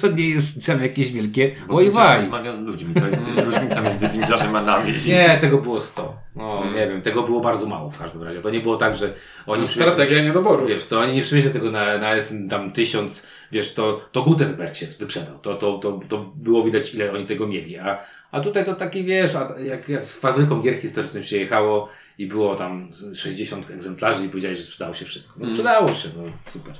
[0.00, 2.16] to nie jest tam jakieś wielkie Bo oj waj.
[2.16, 2.94] rozmawia z ludźmi.
[2.94, 4.92] To jest różnica między windziarzem a nami.
[5.06, 6.16] Nie, tego było 100.
[6.36, 6.74] No, Hmm.
[6.74, 8.40] nie wiem, tego było bardzo mało w każdym razie.
[8.40, 9.14] To nie było tak, że
[9.46, 10.66] oni Strategia niedoboru.
[10.66, 12.10] Wiesz, to oni nie przywieźli tego na, na
[12.50, 15.38] tam tysiąc, wiesz, to, to Gutenberg się wyprzedał.
[15.38, 17.78] To, to, to, to było widać, ile oni tego mieli.
[17.78, 17.98] A,
[18.30, 22.26] a tutaj to taki, wiesz, a jak, jak z fabryką gier historycznych się jechało i
[22.26, 25.40] było tam z 60 egzemplarzy i powiedzieli, że sprzedało się wszystko.
[25.40, 26.74] No sprzedało się, no super.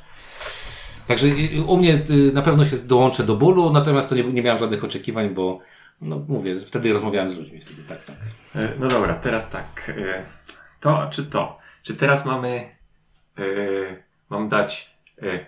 [1.07, 1.27] Także
[1.67, 4.85] u mnie y, na pewno się dołączę do bólu, natomiast to nie, nie miałem żadnych
[4.85, 5.59] oczekiwań, bo
[6.01, 7.61] no mówię, wtedy rozmawiałem z ludźmi.
[7.61, 8.17] Wtedy, tak, tak.
[8.57, 9.93] E, No dobra, teraz tak.
[9.99, 10.23] e,
[10.81, 11.59] To czy to?
[11.83, 12.69] Czy teraz mamy.
[13.39, 13.43] e,
[14.31, 14.95] Mam dać.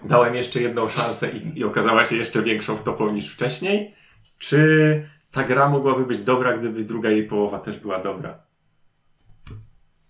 [0.04, 3.94] Dałem jeszcze jedną szansę i, i okazała się jeszcze większą wtopą niż wcześniej?
[4.38, 8.38] Czy ta gra mogłaby być dobra, gdyby druga jej połowa też była dobra?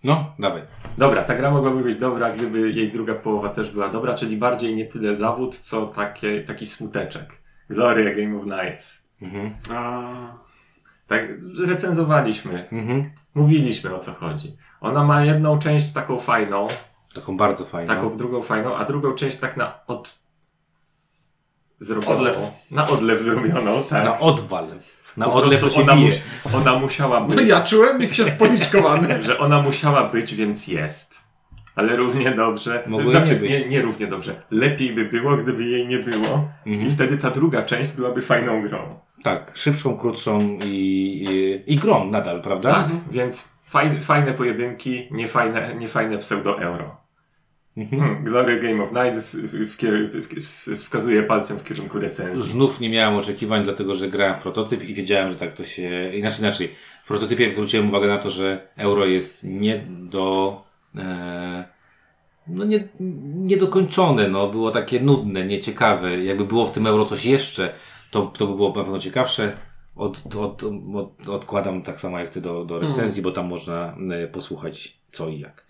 [0.03, 0.61] No, dawaj.
[0.97, 4.75] Dobra, ta gra mogłaby być dobra, gdyby jej druga połowa też była dobra, czyli bardziej
[4.75, 7.41] nie tyle zawód, co takie, taki smuteczek.
[7.69, 9.07] Gloria Game of Nights.
[9.21, 9.53] Mhm.
[9.73, 10.47] A,
[11.07, 11.21] Tak,
[11.67, 13.11] recenzowaliśmy, Mhm.
[13.35, 14.57] mówiliśmy o co chodzi.
[14.81, 16.67] Ona ma jedną część taką fajną,
[17.15, 17.95] Taką bardzo fajną.
[17.95, 20.19] taką drugą fajną, a drugą część tak na od...
[21.79, 22.15] Zrobioną.
[22.15, 22.37] Odlew.
[22.71, 24.05] Na odlew zrobioną, tak.
[24.05, 24.67] Na odwal.
[25.17, 26.09] Na odlew się ona, bije.
[26.09, 29.23] mus- ona musiała no być, ja czułem się spoliczkowany.
[29.23, 31.27] że ona musiała być, więc jest.
[31.75, 33.49] Ale równie dobrze, Mogło znaczy, nie być.
[33.49, 34.41] Nie, nie równie dobrze.
[34.51, 36.49] Lepiej by było, gdyby jej nie było.
[36.65, 36.87] Mhm.
[36.87, 38.99] I wtedy ta druga część byłaby fajną grą.
[39.23, 41.25] Tak, szybszą, krótszą i,
[41.65, 42.73] i, i grą nadal, prawda?
[42.73, 46.95] Tak, więc fajne, fajne pojedynki, niefajne, niefajne pseudo-euro.
[47.77, 48.01] Mhm.
[48.01, 49.37] Hmm, Glory Game of Nights
[50.77, 52.51] wskazuje palcem w kierunku recenzji.
[52.51, 56.13] Znów nie miałem oczekiwań, dlatego że grałem w prototyp i wiedziałem, że tak to się.
[56.13, 56.69] Inaczej, inaczej.
[57.03, 60.63] W prototypie zwróciłem uwagę na to, że euro jest nie do.
[60.95, 61.65] E,
[62.47, 62.87] no nie,
[63.35, 64.47] niedokończone, no.
[64.47, 66.23] Było takie nudne, nieciekawe.
[66.23, 67.73] Jakby było w tym euro coś jeszcze,
[68.11, 69.57] to, to by było na pewno ciekawsze.
[69.95, 70.63] Od, od,
[70.95, 75.29] od, odkładam tak samo jak ty do, do recenzji, bo tam można e, posłuchać co
[75.29, 75.66] i jak.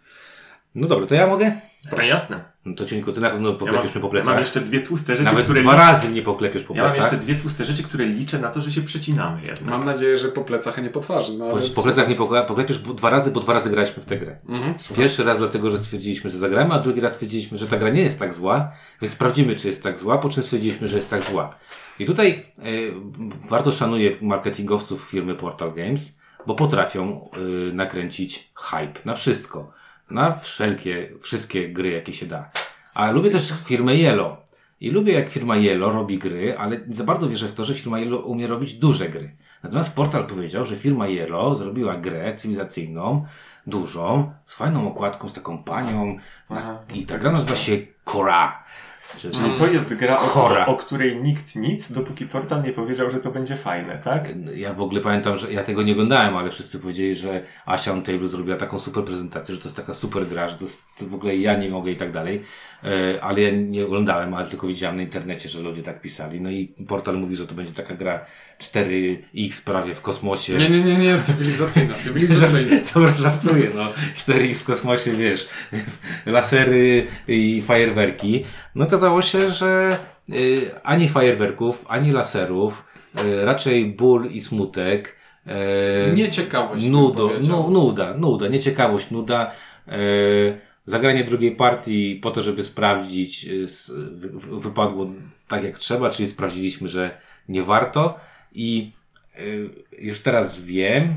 [0.77, 1.51] No dobra, to ja mogę?
[1.97, 2.39] A jasne.
[2.65, 4.29] No to Ciuńku, ty na pewno Ja mam, poklepiesz mnie po ja plecach.
[4.29, 7.11] mam jeszcze dwie tłuste rzeczy, Nawet które dwa razy mnie poklepiesz po Ja mam plecach.
[7.11, 9.61] jeszcze dwie tłuste rzeczy, które liczę na to, że się przecinamy jednak.
[9.65, 11.33] Mam nadzieję, że po plecach, a nie po twarzy.
[11.37, 14.05] No, Po, po plecach nie pokle- poklepiesz bo dwa razy, bo dwa razy graliśmy w
[14.05, 14.39] tę grę.
[14.49, 14.75] Mhm.
[14.97, 18.01] Pierwszy raz dlatego, że stwierdziliśmy, że zagramy, a drugi raz stwierdziliśmy, że ta gra nie
[18.01, 21.23] jest tak zła, więc sprawdzimy, czy jest tak zła, po czym stwierdziliśmy, że jest tak
[21.23, 21.55] zła.
[21.99, 22.93] I tutaj y,
[23.49, 27.29] bardzo szanuję marketingowców firmy Portal Games, bo potrafią
[27.69, 29.71] y, nakręcić hype na wszystko.
[30.11, 32.51] Na wszelkie, wszystkie gry, jakie się da.
[32.95, 34.37] A lubię też firmę Yellow.
[34.79, 37.99] I lubię, jak firma Yellow robi gry, ale za bardzo wierzę w to, że firma
[37.99, 39.35] Yellow umie robić duże gry.
[39.63, 43.25] Natomiast Portal powiedział, że firma Yellow zrobiła grę cywilizacyjną,
[43.67, 46.17] dużą, z fajną okładką, z taką panią.
[46.49, 48.63] Na, I ta gra nazywa się Kora.
[49.17, 53.19] Czyli, Czyli to jest gra, o, o której nikt nic, dopóki portal nie powiedział, że
[53.19, 54.29] to będzie fajne, tak?
[54.55, 58.01] Ja w ogóle pamiętam, że ja tego nie oglądałem, ale wszyscy powiedzieli, że Asia on
[58.01, 61.05] Table zrobiła taką super prezentację, że to jest taka super gra, że to, jest, to
[61.05, 62.43] w ogóle ja nie mogę i tak dalej.
[62.83, 66.41] E, ale ja nie oglądałem, ale tylko widziałem na internecie, że ludzie tak pisali.
[66.41, 68.25] No i portal mówi, że to będzie taka gra
[68.59, 70.57] 4X prawie w kosmosie.
[70.57, 72.75] Nie, nie, nie, nie, cywilizacyjna, cywilizacyjna.
[72.93, 73.87] Dobra, żartuję, no.
[74.17, 75.47] 4X w kosmosie, wiesz,
[76.25, 78.45] lasery i fajerwerki.
[78.77, 79.97] No okazało się, że
[80.29, 82.85] y, ani fajerwerków, ani laserów,
[83.25, 85.15] y, raczej ból i smutek.
[86.11, 86.85] y, Nieciekawość.
[86.85, 89.51] Nudo, nu, nuda, nuda, nieciekawość, nuda.
[90.85, 93.49] Zagranie drugiej partii po to, żeby sprawdzić,
[94.51, 95.07] wypadło
[95.47, 97.17] tak jak trzeba, czyli sprawdziliśmy, że
[97.49, 98.19] nie warto
[98.53, 98.91] i
[99.99, 101.15] już teraz wiem,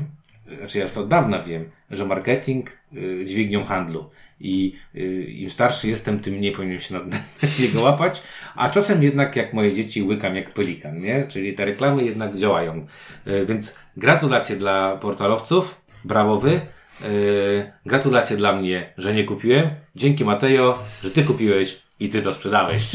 [0.57, 2.77] znaczy ja już to od dawna wiem, że marketing
[3.25, 4.09] dźwignią handlu
[4.41, 6.99] i e, im starszy jestem, tym mniej powinienem się na
[7.59, 8.21] niego łapać,
[8.55, 11.27] a czasem jednak jak moje dzieci łykam jak pelikan, nie?
[11.27, 12.85] Czyli te reklamy jednak działają.
[13.25, 16.61] E, Więc gratulacje dla portalowców, brawo wy.
[17.01, 19.69] Yy, gratulacje dla mnie, że nie kupiłem.
[19.95, 22.83] Dzięki Matejo, że ty kupiłeś i ty to sprzedałeś.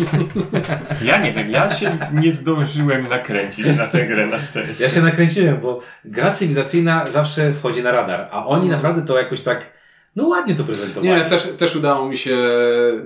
[1.04, 4.84] Ja nie wiem, ja się nie zdążyłem nakręcić na tę grę na szczęście.
[4.84, 9.40] Ja się nakręciłem, bo gra cywilizacyjna zawsze wchodzi na radar, a oni naprawdę to jakoś
[9.40, 9.75] tak
[10.16, 11.08] No ładnie to prezentowali.
[11.08, 12.38] Nie, też, też udało mi się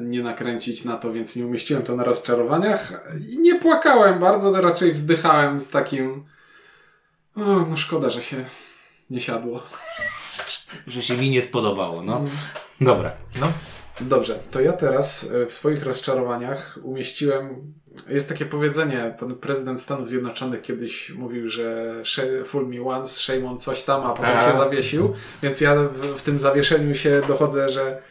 [0.00, 3.02] nie nakręcić na to, więc nie umieściłem to na rozczarowaniach.
[3.28, 6.24] I nie płakałem bardzo, to raczej wzdychałem z takim.
[7.36, 8.44] O, no szkoda, że się
[9.10, 9.62] nie siadło.
[10.86, 12.24] Że się mi nie spodobało, no.
[12.80, 13.12] Dobra.
[13.40, 13.52] No.
[14.00, 17.74] Dobrze, to ja teraz e, w swoich rozczarowaniach umieściłem.
[18.08, 21.94] Jest takie powiedzenie, pan prezydent Stanów Zjednoczonych kiedyś mówił, że
[22.46, 24.50] fool me once, shame on coś tam, a potem A.
[24.50, 25.14] się zawiesił.
[25.42, 28.02] Więc ja w, w tym zawieszeniu się dochodzę, że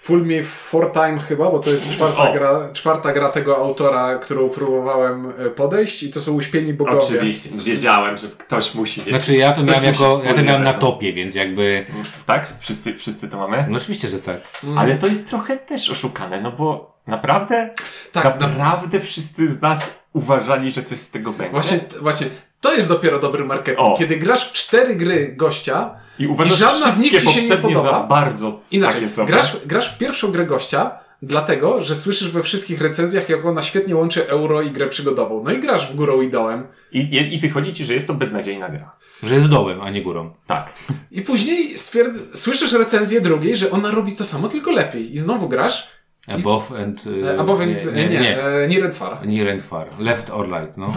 [0.00, 2.32] Full Me Four Time chyba, bo to jest czwarta O.
[2.32, 6.98] gra, czwarta gra tego autora, którą próbowałem e, podejść i to są Uśpieni Bogowie.
[6.98, 9.24] Oczywiście, wiedziałem, że ktoś musi wiedzieć.
[9.24, 11.86] Znaczy ja to Ktoś miałem jako, ja to miałem na topie, więc jakby...
[12.26, 12.52] Tak?
[12.60, 13.66] Wszyscy, wszyscy to mamy?
[13.68, 14.40] No oczywiście, że tak.
[14.76, 17.70] Ale to jest trochę też oszukane, no bo naprawdę,
[18.12, 21.50] Tak, na, naprawdę wszyscy z nas uważali, że coś z tego będzie.
[21.52, 22.26] właśnie, właśnie,
[22.60, 23.80] to jest dopiero dobry marketing.
[23.80, 23.94] O.
[23.98, 27.56] Kiedy grasz w cztery gry gościa I uważam, i żadna z nich ci się nie
[27.56, 27.82] podoba.
[27.82, 30.90] za bardzo Inaczej, takie grasz, grasz w pierwszą grę gościa,
[31.22, 35.44] dlatego, że słyszysz we wszystkich recenzjach, jak ona świetnie łączy euro i grę przygodową.
[35.44, 36.66] No i grasz w górą i dołem.
[36.92, 38.92] I, i, I wychodzi ci, że jest to beznadziejna gra.
[39.22, 40.30] Że jest dołem, a nie górą.
[40.46, 40.72] Tak.
[41.10, 42.12] I później stwierd...
[42.32, 45.14] słyszysz recenzję drugiej, że ona robi to samo, tylko lepiej.
[45.14, 45.88] I znowu grasz.
[46.28, 47.06] Above and...
[47.06, 47.60] y, E, albo w...
[47.60, 48.20] nie, nie, nie.
[48.20, 48.42] nie.
[48.44, 49.26] e, Near and Far.
[49.26, 49.86] Near and far.
[49.98, 50.86] Left or right, no.
[50.86, 50.92] E,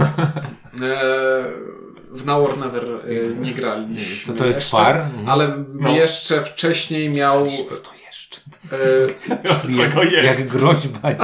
[2.11, 4.97] w Now or Never e, nie graliśmy To- to jest jeszcze, Far?
[4.97, 5.29] Mhm.
[5.29, 5.89] Ale No.
[5.89, 7.45] jeszcze wcześniej miał...
[7.83, 8.41] To jeszcze.
[8.71, 11.09] E, Jak groźba.
[11.11, 11.17] Nie?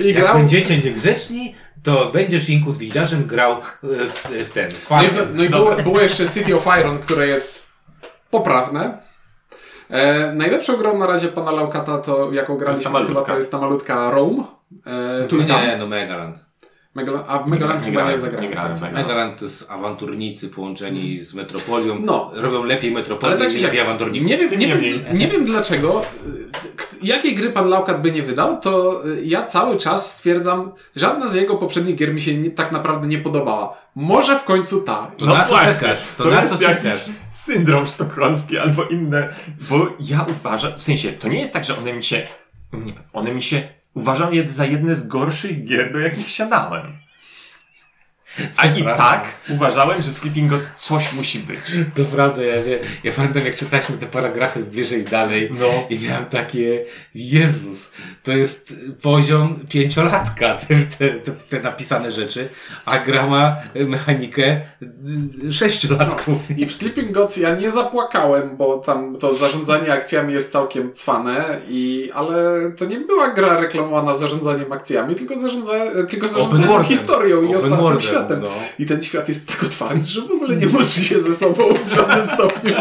[0.04, 0.34] I Jak grał...
[0.36, 3.60] będziecie niegrzeczni, to będziesz Inku z Widziarzem grał e,
[4.08, 4.70] w, w ten.
[4.90, 7.62] No i, no i było, było jeszcze City of Iron, które jest
[8.30, 8.98] poprawne.
[9.92, 14.10] E, najlepszą grą na razie pana Laukata, to jaką graliśmy, chyba to jest ta malutka
[14.10, 14.44] Rome.
[14.86, 15.66] E, No Tultan.
[15.66, 16.52] nie, no Megaland.
[16.96, 18.42] Megala- a w Megaland Nie chyba nie zagrałem.
[18.44, 18.48] nie.
[18.48, 18.92] Megaland.
[18.92, 21.98] Megaland to jest awanturnicy połączeni z Metropolią.
[22.00, 22.30] No.
[22.34, 24.28] Robią lepiej Metropolię, Ale tak niż czy lepiej awanturników.
[24.30, 26.02] nie wiem, Tym nie, wiem, nie wiem dlaczego,
[26.76, 31.28] k- jakiej gry pan Laukat by nie wydał, to y, ja cały czas stwierdzam, żadna
[31.28, 33.76] z jego poprzednich gier mi się nie, tak naprawdę nie podobała.
[33.94, 35.10] Może w końcu ta.
[35.18, 36.00] To na co właśnie, czekasz?
[36.16, 36.94] To, To, na jest co jakiś
[37.32, 39.28] syndrom sztokholmski albo inne,
[39.70, 42.26] bo ja uważam, w sensie, to nie jest tak, że one mi się,
[42.72, 46.82] nie, one mi się, uważam je za jedne z gorszych gier, do jakich siadałem.
[48.56, 51.60] A i tak uważałem, że w Sleeping Gods coś musi być.
[51.96, 55.66] To prawda, ja, wie, ja pamiętam jak czytaliśmy te paragrafy wyżej dalej No.
[55.90, 57.92] i miałem takie, Jezus,
[58.22, 62.48] to jest poziom pięciolatka, te, te, te, napisane rzeczy,
[62.84, 64.60] a gra ma mechanikę
[65.46, 66.36] y, sześciolatków.
[66.56, 71.60] I w Sleeping Gods ja nie zapłakałem, bo tam to zarządzanie akcjami jest całkiem cwane,
[71.68, 72.34] i, ale
[72.76, 75.72] to nie była gra reklamowana zarządzaniem akcjami, tylko, zarządza,
[76.10, 78.40] tylko zarządzaniem historią i otwartym worldem, światem.
[78.42, 78.50] no.
[78.78, 81.94] I ten świat jest tak otwarty, że w ogóle nie łączy się ze sobą w
[81.94, 82.74] żadnym stopniu.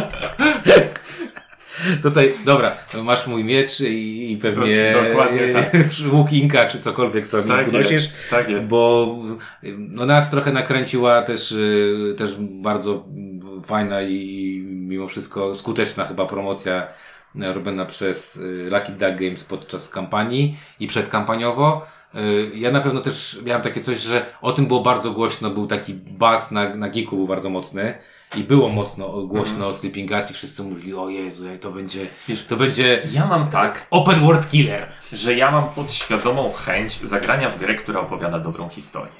[2.02, 5.74] Tutaj, dobra, masz mój miecz i, i pewnie dokładnie tak.
[6.14, 8.70] łuk Inka, czy cokolwiek to mi Tak jest, tak jest.
[8.70, 9.16] Bo
[9.78, 13.06] no, nas trochę nakręciła też, y, też bardzo
[13.66, 16.88] fajna i mimo wszystko skuteczna chyba promocja
[17.36, 21.86] y, robiona przez y, Lucky Duck Games podczas kampanii i przedkampaniowo.
[22.16, 25.68] Y, Ja na pewno też miałem takie coś, że o tym było bardzo głośno, był
[25.68, 27.94] taki buzz na, na Geeku był bardzo mocny
[28.38, 33.04] i było mocno głośno o Sleepingacji, wszyscy mówili, o Jezu, to będzie, Wiesz, to będzie
[33.12, 34.92] Ja mam tak, open world killer.
[35.14, 39.12] że ja mam podświadomą chęć zagrania w grę, która opowiada dobrą historię.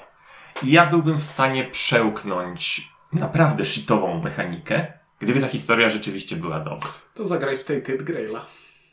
[0.62, 4.86] I ja byłbym w stanie przełknąć naprawdę shitową mechanikę,
[5.20, 6.88] gdyby ta historia rzeczywiście była dobra.
[7.14, 8.46] To zagraj w Tated Graila.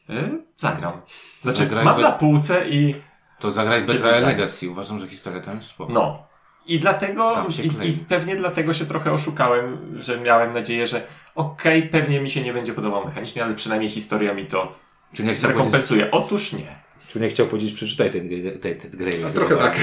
[0.09, 1.01] Yy, zagram.
[1.41, 2.95] Znaczy, Zagraj mam bez- na półce i
[3.39, 4.23] To zagrać Betrayal?
[4.23, 4.69] Legacy.
[4.69, 5.93] Uważam, że historia tam jest spoko.
[5.93, 6.29] no.
[6.65, 7.45] I dlatego,
[7.83, 11.01] i, i pewnie dlatego się trochę oszukałem, że miałem nadzieję, że
[11.35, 14.75] okej, pewnie mi się nie będzie podobał mechanicznie, ale przynajmniej historia mi to
[15.13, 16.11] Czy nie chciał powiedzieć, zrekompensuje.
[16.11, 16.67] Otóż nie.
[17.07, 18.29] czy nie chciał powiedzieć, przeczytaj ten,
[18.61, 19.25] ten, ten Grail.
[19.33, 19.75] Trochę tak.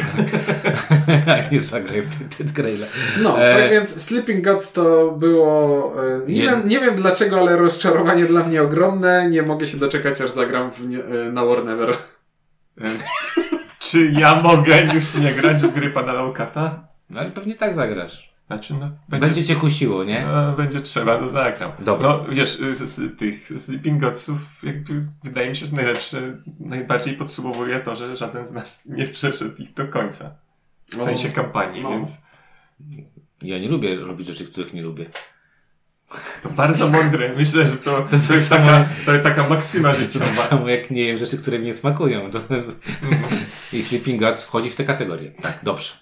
[1.53, 2.79] nie zagraj w ten, ten Grail.
[3.23, 5.93] No, E, tak więc Sleeping Gods to było.
[6.07, 9.31] e, Nie, Jed- wiem, nie wiem dlaczego, ale rozczarowanie dla mnie ogromne.
[9.31, 11.97] Nie mogę się doczekać, aż zagram w nie, e, na War Never.
[13.79, 16.89] Czy ja mogę już nie grać w gry pana Laukata?
[17.11, 18.37] No ale pewnie tak zagrasz.
[18.47, 20.27] Znaczy, no, Będzie cię kusiło, nie?
[20.27, 21.73] No, będzie trzeba, no zagram.
[21.79, 22.09] Dobra.
[22.09, 27.81] No, wiesz, z, z tych Sleeping Godsów jakby wydaje mi się, że najlepsze, najbardziej podsumowuje
[27.81, 30.35] to, że żaden z nas nie przeszedł ich do końca.
[30.89, 31.91] W sensie kampanii, no.
[31.91, 32.23] więc
[33.43, 35.07] Ja nie lubię robić rzeczy, których nie lubię.
[36.43, 37.31] To bardzo mądre.
[37.37, 40.25] Myślę, że to, to, tak jest, samo- taka, to jest taka maksyma To życiowa.
[40.27, 42.31] tak samo jak nie jem rzeczy, które mi nie smakują.
[42.31, 42.39] To...
[43.73, 45.31] I Sleeping Gods wchodzi w tę kategorię.
[45.43, 45.93] Tak, dobrze.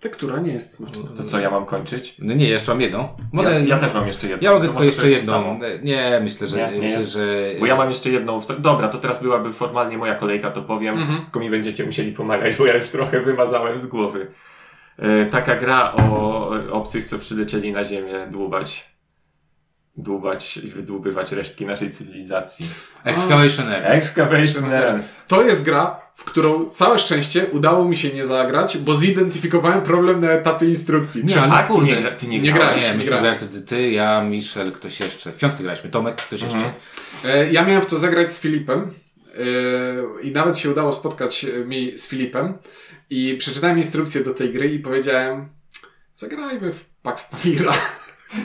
[0.00, 1.04] Tektura nie jest smaczna.
[1.16, 2.14] To co, ja mam kończyć?
[2.18, 3.08] No nie, jeszcze mam jedną.
[3.32, 4.44] Mogę, Ja, ja też mam jeszcze jedną.
[4.48, 5.58] ja mogę To tylko jeszcze to to jedną.
[5.82, 6.56] Nie, myślę, że.
[6.56, 7.08] Nie, nie myślę, jest.
[7.12, 8.40] że Bo ja mam jeszcze jedną.
[8.40, 10.98] w- Dobra, to teraz byłaby formalnie moja kolejka, to powiem.
[10.98, 11.20] Mhm.
[11.22, 14.26] Tylko mi będziecie musieli pomagać, bo ja już trochę wymazałem z głowy.
[14.98, 18.91] E, taka gra o obcych, co przylecieli na Ziemię dłubać.
[19.96, 22.66] Dłubać i wydłubywać resztki naszej cywilizacji.
[23.04, 23.90] Excavation Earth.
[23.90, 25.08] Excavation Earth.
[25.28, 30.20] To jest gra, w którą całe szczęście udało mi się nie zagrać, bo zidentyfikowałem problem
[30.20, 31.24] na etapie instrukcji.
[31.24, 31.86] Nie, Tak, kurde.
[31.86, 32.80] nie, ty nie, Nie grałeś.
[32.80, 32.92] grałeś.
[32.92, 33.36] Nie, nie grałem.
[33.36, 35.32] wtedy ty, ja, Michel, ktoś jeszcze.
[35.32, 36.56] W piątkę graliśmy, Tomek, ktoś jeszcze.
[36.56, 36.72] Mhm.
[37.24, 38.90] E, Ja miałem w to zagrać z Filipem
[39.34, 39.38] e,
[40.22, 42.58] i nawet się udało spotkać e, mi z Filipem
[43.10, 45.48] i przeczytałem instrukcję do tej gry i powiedziałem
[46.16, 47.72] zagrajmy w Pax Pamira.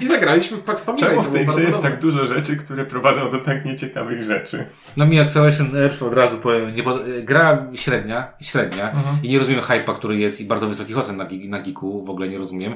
[0.01, 1.07] I zagraliśmy w Pax Pamira.
[1.09, 4.65] Czemu w tej grze jest tak dużo rzeczy, które prowadzą do tak nieciekawych rzeczy?
[4.97, 6.83] No mi Excavation Earth od razu powiem, nie
[7.23, 8.91] gra średnia, średnia
[9.23, 12.27] i nie rozumiem hype'a, który jest i bardzo wysokich ocen na, na Geeku, w ogóle
[12.29, 12.73] nie rozumiem,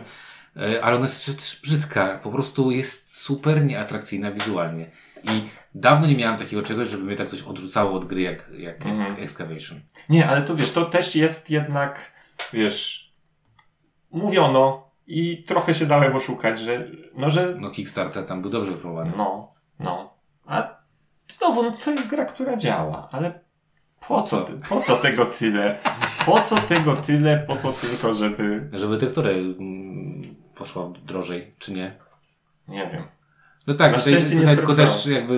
[0.57, 4.85] E, ale ona jest też- też brzydka, po prostu jest super nieatrakcyjna wizualnie
[5.23, 5.41] i
[5.75, 9.15] dawno nie miałem takiego czegoś, żeby mnie tak coś odrzucało od gry jak, jak Mhm.
[9.23, 9.79] Excavation.
[10.09, 12.11] Nie, ale to wiesz, to też jest jednak,
[12.53, 13.11] wiesz,
[14.11, 19.11] mówiono i trochę się dałem oszukać, że, no, że, No Kickstarter tam był dobrze wypromowany.
[19.17, 20.13] no, no.
[20.45, 20.75] A
[21.27, 23.39] znowu, no, to jest gra, która działa, ale
[24.07, 25.77] po co, ty, po co tego tyle?
[26.25, 27.39] Po co tego tyle?
[27.47, 30.21] Po to tylko, żeby, Żeby te, które mm,
[30.55, 31.95] poszła drożej, czy nie?
[32.67, 33.03] nie wiem.
[33.67, 35.01] No tak, Na tutaj, szczęście nie tutaj tylko sprawdzałem.
[35.03, 35.33] też jakby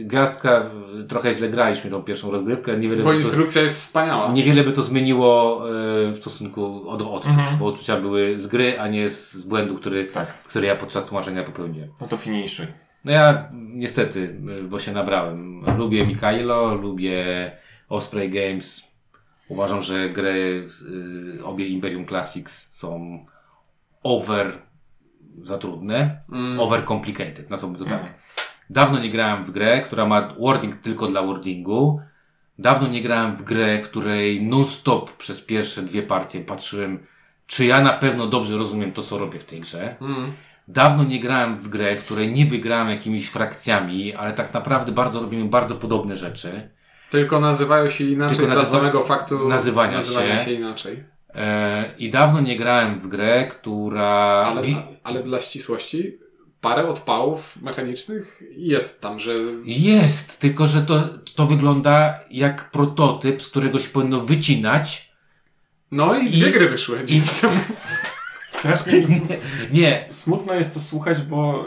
[0.00, 3.76] y, gwiazdka, w- trochę źle graliśmy tą pierwszą rozgrywkę, niewiele, Bo by to, instrukcja jest
[3.84, 4.32] wspaniała.
[4.32, 5.62] niewiele by to zmieniło
[6.08, 7.58] y, w stosunku do odczuć, Mhm.
[7.58, 11.04] bo odczucia były z gry, a nie z, z błędu, który, Tak, który ja podczas
[11.06, 11.88] tłumaczenia popełniłem.
[12.00, 12.66] no to finiszuj.
[13.04, 15.60] No ja niestety, y, bo się nabrałem.
[15.78, 17.24] Lubię Mikailo, lubię
[17.88, 18.82] Osprey Games.
[19.48, 20.66] Uważam, że gry
[21.44, 23.18] obie Imperium Classics są
[24.02, 24.52] over
[25.42, 26.60] za trudne, Mm.
[26.60, 28.14] over complicated, nazwijmy to tak.
[28.70, 32.00] Dawno nie grałem w grę, która ma wording tylko dla wordingu.
[32.58, 36.98] Dawno nie grałem w grę, w której non-stop przez pierwsze dwie partie patrzyłem,
[37.46, 39.96] czy ja na pewno dobrze rozumiem to, co robię w tej grze.
[40.00, 40.32] Mm.
[40.68, 45.20] Dawno nie grałem w grę, w której niby grałem jakimiś frakcjami, ale tak naprawdę bardzo
[45.20, 46.70] robimy bardzo podobne rzeczy.
[47.10, 50.44] Tylko nazywają się inaczej Tylko dla nazywa- samego faktu nazywania nazywania się.
[50.44, 51.04] się inaczej.
[51.34, 54.08] E, I dawno nie grałem w grę, która...
[54.46, 56.18] Ale, wi- ale dla ścisłości
[56.60, 59.32] parę odpałów mechanicznych jest tam, że
[59.64, 61.02] Jest, tylko że to,
[61.36, 65.12] to wygląda jak prototyp, z którego się powinno wycinać.
[65.92, 67.54] no i, I- dwie gry wyszły dzięki temu.
[68.48, 69.36] Strasznie mi sm-
[69.80, 71.64] Nie, smutno jest to słuchać, bo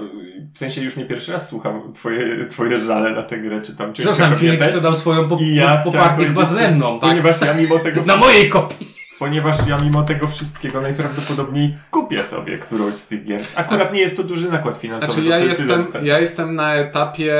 [0.54, 3.94] w sensie już nie pierwszy raz słucham twoje, twoje żale na tę grę, czy tam
[3.94, 4.70] przepraszam, pewnie człowiek też.
[4.70, 7.00] sprzedał swoją po, I ja po, popartį chyba ze mną.
[7.00, 7.10] Tak?
[7.10, 8.88] Ponieważ ja mimo tego Na mojej kopii.
[9.24, 13.42] Ponieważ ja mimo tego wszystkiego najprawdopodobniej kupię sobie którąś z tych gier.
[13.56, 15.12] Akurat nie jest to duży nakład finansowy.
[15.14, 17.34] Znaczy ja to jestem, ja jestem na etapie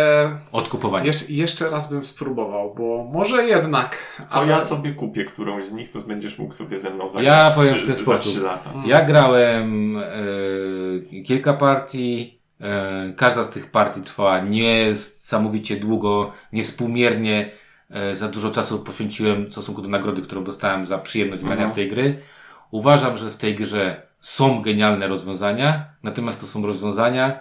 [0.52, 1.08] Odkupowanie.
[1.08, 3.98] Jesz, jeszcze raz bym spróbował, bo może jednak.
[4.18, 7.26] To ale ja sobie kupię którąś z nich, to będziesz mógł sobie ze mną zagrać
[7.26, 8.32] Ja powiem trzy- w ten za sposób.
[8.34, 8.70] 3 lata.
[8.86, 12.40] Ja grałem e, kilka partii.
[12.62, 17.50] E, każda z tych partii trwała niesamowicie długo, niewspółmiernie.
[17.94, 21.72] E, za dużo czasu poświęciłem w stosunku do nagrody, którą dostałem za przyjemność grania Mhm.
[21.72, 22.20] w tej gry.
[22.72, 27.40] Uważam, że w tej grze są genialne rozwiązania, natomiast to są rozwiązania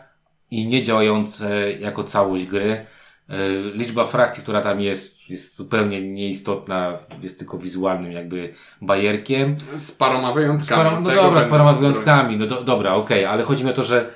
[0.51, 2.87] i nie działające jako całość gry.
[3.29, 3.37] E,
[3.75, 9.57] Liczba frakcji, która tam jest, jest zupełnie nieistotna, jest tylko wizualnym jakby bajerkiem.
[9.77, 10.83] z paroma Z wyjątkami.
[10.83, 13.83] paroma, no dobra, z paroma wyjątkami, no do, dobra, okej, ale chodzi mi o to,
[13.83, 14.11] że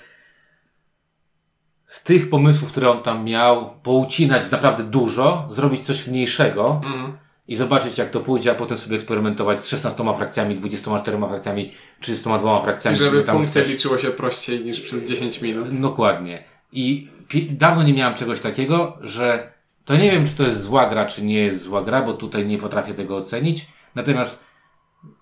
[1.86, 7.18] z tych pomysłów, które on tam miał, poucinać naprawdę dużo, zrobić coś mniejszego Mhm.
[7.48, 12.62] i zobaczyć jak to pójdzie, a potem sobie eksperymentować z 16 frakcjami, 24 frakcjami, 32
[12.62, 12.96] frakcjami.
[12.96, 13.68] I żeby punkty chcesz.
[13.68, 15.80] liczyło się prościej niż przez 10 minut.
[15.80, 16.44] Dokładnie.
[16.72, 17.08] I
[17.50, 19.52] dawno nie miałem czegoś takiego, że
[19.84, 22.46] to nie wiem, czy to jest zła gra, czy nie jest zła gra, bo tutaj
[22.46, 23.66] nie potrafię tego ocenić.
[23.94, 24.44] Natomiast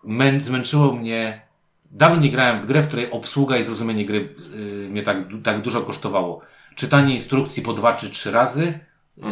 [0.04, 1.43] mę- zmęczyło mnie.
[1.94, 5.62] Dawno nie grałem w grę, w której obsługa i zrozumienie gry yy, mnie tak, tak
[5.62, 6.40] dużo kosztowało.
[6.74, 8.78] Czytanie instrukcji po dwa czy trzy razy,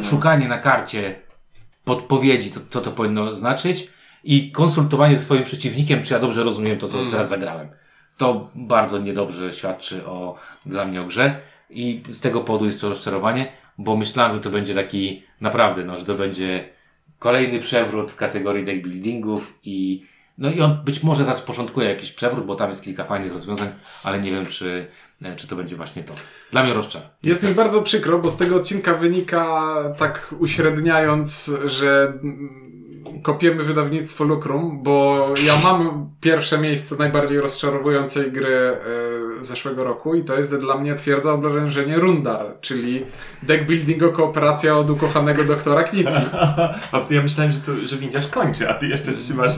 [0.03, 1.21] szukanie na karcie
[1.85, 3.91] podpowiedzi, co, co to powinno znaczyć
[4.25, 7.69] i konsultowanie ze swoim przeciwnikiem, czy ja dobrze rozumiem to, co teraz zagrałem.
[8.17, 10.35] To bardzo niedobrze świadczy o,
[10.67, 14.51] dla mnie o grze i z tego powodu jest to rozczarowanie, bo myślałem, że to
[14.51, 16.69] będzie taki naprawdę, no, że to będzie
[17.19, 20.07] kolejny przewrót w kategorii deck buildingów i
[20.39, 23.69] no i on być może zapoczątkuje jakiś przewrót, bo tam jest kilka fajnych rozwiązań,
[24.05, 24.87] ale nie wiem, czy,
[25.23, 26.15] e, czy to będzie właśnie to.
[26.53, 27.03] Dla mnie rozczar.
[27.23, 32.13] Jest mi bardzo przykro, bo z tego odcinka wynika, tak uśredniając, że
[33.23, 38.55] kopiemy wydawnictwo Lucrum, bo ja mam pierwsze miejsce najbardziej rozczarowującej gry
[39.39, 43.05] e, zeszłego roku i to jest dla mnie twierdza oblężenie Rundar, czyli
[43.43, 46.21] deck buildingo kooperacja od ukochanego doktora Knici.
[46.93, 49.53] A ty ja myślałem, że, to, że windiarz kończy, a ty jeszcze trzymasz.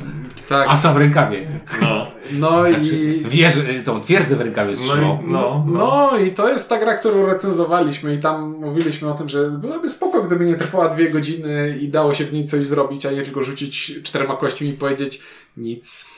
[0.48, 0.68] Tak.
[0.68, 1.46] Asa w rękawie.
[1.82, 2.06] No.
[2.32, 3.24] No Znaczy, i...
[3.24, 3.54] wież,
[3.84, 5.64] tą twierdzę w rękawie No, no, no.
[5.66, 9.88] No i to jest ta gra, którą recenzowaliśmy i tam mówiliśmy o tym, że byłaby
[9.88, 13.22] spoko, gdyby nie trwała dwie godziny i dało się w niej coś zrobić, a nie
[13.22, 13.53] tylko rzucić
[14.02, 15.20] czterema kośćmi i powiedzieć
[15.56, 16.10] nic.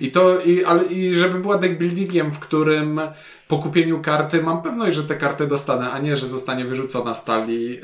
[0.00, 3.00] I to, i, ale, i żeby była deck buildingiem, w którym
[3.48, 7.24] po kupieniu karty mam pewność, że tę kartę dostanę, a nie, że zostanie wyrzucona z
[7.24, 7.70] talii.
[7.70, 7.80] Yy,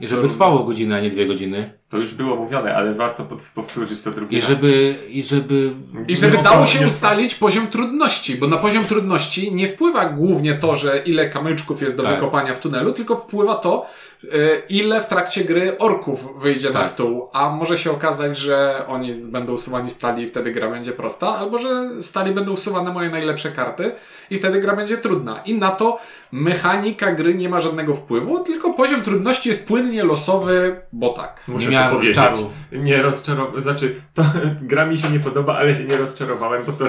[0.00, 1.79] I żeby trwało godzinę, a nie dwie godziny.
[1.90, 4.48] To już było mówione, ale warto powtórzyć to drugi I raz.
[4.48, 5.72] żeby, i żeby
[6.08, 10.76] I żeby dało się ustalić poziom trudności, bo na poziom trudności nie wpływa głównie to,
[10.76, 12.14] że ile kamyczków jest do Tak.
[12.14, 13.86] wykopania w tunelu, tylko wpływa to,
[14.24, 14.28] e,
[14.68, 16.86] ile w trakcie gry orków wyjdzie na Tak.
[16.86, 17.28] stół.
[17.32, 21.28] A może się okazać, że oni będą usuwani z talii i wtedy gra będzie prosta,
[21.36, 23.92] albo że z talii będą usuwane moje najlepsze karty
[24.30, 25.40] i wtedy gra będzie trudna.
[25.44, 25.98] I na to
[26.32, 31.40] mechanika gry nie ma żadnego wpływu, tylko poziom trudności jest płynnie losowy, bo tak.
[31.88, 32.14] Powiedzieć.
[32.14, 32.50] czaru.
[32.72, 34.24] Nie rozczarowałem, znaczy, to
[34.70, 36.84] gra mi się nie podoba, ale się nie rozczarowałem, bo to.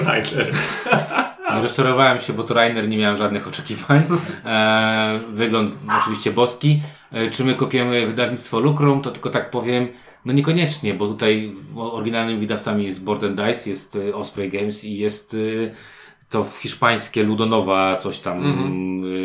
[1.56, 4.02] Nie rozczarowałem się, bo to Rainer nie miałem żadnych oczekiwań.
[4.44, 6.82] E, wygląd oczywiście boski.
[7.12, 9.88] E, czy my kopiemy wydawnictwo Lucrum, to tylko tak powiem,
[10.24, 14.98] no niekoniecznie, bo tutaj oryginalnymi wydawcami jest Board and Dice, jest e, Osprey Games i
[14.98, 15.36] jest
[16.28, 18.38] to w hiszpańskie Ludonowa coś tam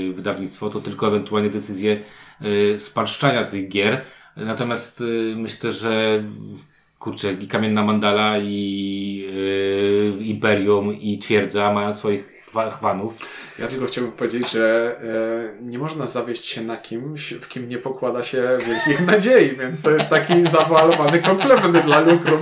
[0.09, 1.99] e, wydawnictwo, to tylko ewentualnie decyzje
[2.77, 4.01] spalszczania tych gier.
[4.37, 5.03] Natomiast e,
[5.35, 6.23] myślę, że
[6.99, 9.27] kurczę, i Kamienna Mandala, i
[10.17, 13.17] yy, Imperium, i Twierdza mają swoich chwa- chwanów.
[13.59, 14.95] Ja tylko chciałbym powiedzieć, że
[15.59, 19.81] e, nie można zawieść się na kimś, w kim nie pokłada się wielkich nadziei, więc
[19.81, 22.39] to jest taki zawalowany komplement dla Lucrum.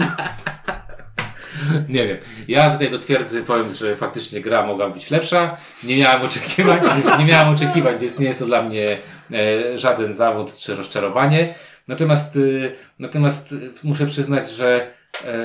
[1.90, 2.18] Nie wiem.
[2.48, 5.58] Ja tutaj do Twierdzy powiem, że faktycznie gra mogła być lepsza.
[5.84, 6.80] Nie miałem oczekiwań,
[7.20, 8.98] nie miałem oczekiwań, więc nie jest to dla mnie
[9.32, 11.56] e, żaden zawód czy rozczarowanie.
[11.88, 14.92] Natomiast, y, natomiast y, muszę przyznać, że
[15.26, 15.36] e,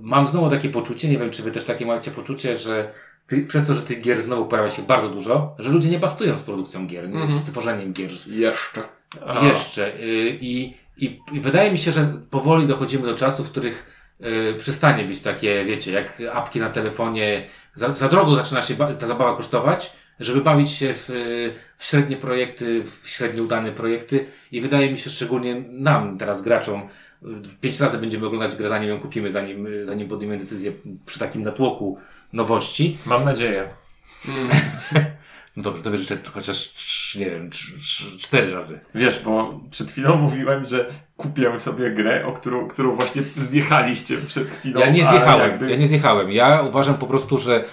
[0.00, 2.92] mam znowu takie poczucie, nie wiem czy wy też takie macie poczucie, że
[3.26, 6.36] ty, przez to, że tych gier znowu pojawia się bardzo dużo, że ludzie nie bastują
[6.36, 8.10] z produkcją gier, nie, z tworzeniem gier.
[8.26, 8.82] Jeszcze.
[9.26, 9.46] A.
[9.46, 9.94] Jeszcze.
[10.00, 13.86] Y, I, i, I wydaje mi się, że powoli dochodzimy do czasów, w których
[14.20, 17.46] y, przestanie być takie, wiecie, jak apki na telefonie.
[17.74, 21.10] Za, za drogo zaczyna się ta zabawa kosztować, żeby bawić się w,
[21.76, 24.26] w średnie projekty, w średnio udane projekty.
[24.52, 26.88] I wydaje mi się, szczególnie nam, teraz graczom,
[27.60, 30.72] pięć razy będziemy oglądać grę, zanim ją kupimy, zanim, zanim podejmiemy decyzję
[31.06, 31.98] przy takim natłoku
[32.32, 32.98] nowości.
[33.06, 33.68] Mam nadzieję.
[35.56, 36.74] No dobrze, to życzę chociaż,
[37.18, 38.80] nie wiem, cz- cz- cztery razy.
[38.94, 44.50] Wiesz, bo przed chwilą mówiłem, że kupię sobie grę, o którą, którą właśnie zjechaliście przed
[44.50, 44.80] chwilą.
[44.80, 46.32] Ja nie zjechałem, jakby- ja nie zjechałem.
[46.32, 47.64] Ja uważam po prostu, że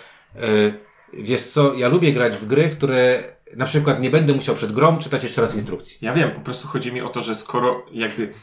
[0.43, 0.73] y,
[1.17, 3.23] wiesz co, ja lubię grać w gry, w które
[3.55, 5.97] na przykład nie będę musiał przed grą czytać jeszcze raz instrukcji.
[6.01, 8.33] Ja wiem, po prostu chodzi mi o to, że skoro jakby.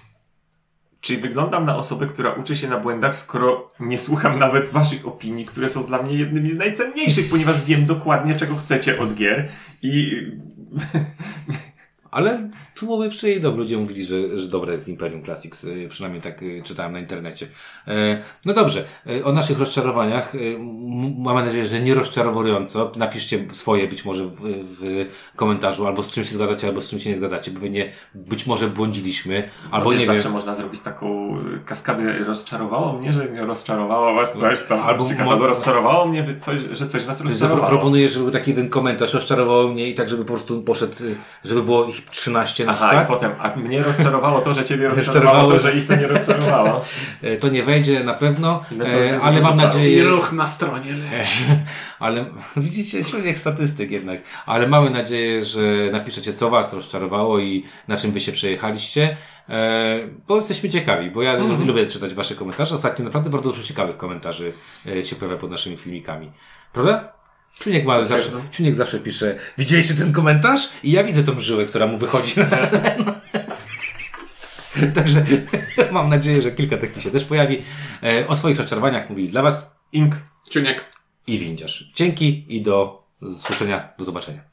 [1.00, 5.46] Czy wyglądam na osobę, która uczy się na błędach, skoro nie słucham nawet waszych opinii,
[5.46, 9.48] które są dla mnie jednymi z najcenniejszych, ponieważ wiem dokładnie, czego chcecie od gier
[9.82, 10.22] i
[12.10, 12.50] Ale
[12.80, 16.62] tu my przyjdą, ludzie mówili, że, że dobre jest Imperium Classics, y, przynajmniej tak y,
[16.64, 17.46] czytałem na internecie.
[17.88, 22.92] E, No dobrze, e, o naszych rozczarowaniach, m- mam nadzieję, że nie rozczarowująco.
[22.96, 24.36] Napiszcie swoje być może w,
[24.80, 25.06] w
[25.36, 28.46] komentarzu, albo z czym się zgadzacie, albo z czym się nie zgadzacie, bo nie, być
[28.46, 30.32] może błądziliśmy, albo wiesz, nie zawsze wiem.
[30.32, 32.18] można zrobić taką y, kaskadę.
[32.18, 34.80] Rozczarowało mnie, że mnie rozczarowało was coś tam.
[34.80, 37.68] Albo Albo mo- rozczarowało mnie, że coś, że coś was rozczarowało.
[37.68, 40.94] Proponuję, żeby taki jeden komentarz rozczarował mnie i tak, żeby po prostu poszedł,
[41.44, 43.08] żeby było ich 13 na Aha, i przykład.
[43.08, 46.84] potem, a mnie rozczarowało to, że ciebie rozczarowało to, że- że ich to nie rozczarowało.
[47.22, 49.52] E, To nie wejdzie na pewno, e, ale mam wyrzucało?
[49.52, 51.44] I nadzieję, ruch na stronie leci.
[51.98, 52.24] ale
[52.56, 55.60] widzicie, człowiek statystyk jednak, ale mamy nadzieję, że
[55.92, 59.16] napiszecie, co was rozczarowało i na czym wy się przejechaliście,
[59.48, 59.98] e,
[60.28, 61.66] bo jesteśmy ciekawi, bo ja Mhm.
[61.66, 62.74] lubię czytać wasze komentarze.
[62.74, 64.52] Ostatnio naprawdę bardzo dużo ciekawych komentarzy
[64.86, 66.32] e, się pojawia pod naszymi filmikami.
[66.72, 67.12] Prawda?
[67.58, 68.30] Czuniek, ma zawsze.
[68.50, 70.68] Czuniek zawsze pisze, widzieliście ten komentarz?
[70.82, 72.34] I ja widzę tą żyłę, która mu wychodzi.
[74.94, 75.24] Także
[75.92, 77.62] mam nadzieję, że kilka takich się też pojawi.
[78.02, 80.16] E, o swoich rozczarowaniach mówili dla Was Ink.
[80.50, 80.84] Ciuniek.
[81.26, 81.92] i windziarz.
[81.94, 83.06] Dzięki i do
[83.40, 84.44] słyszenia, do zobaczenia.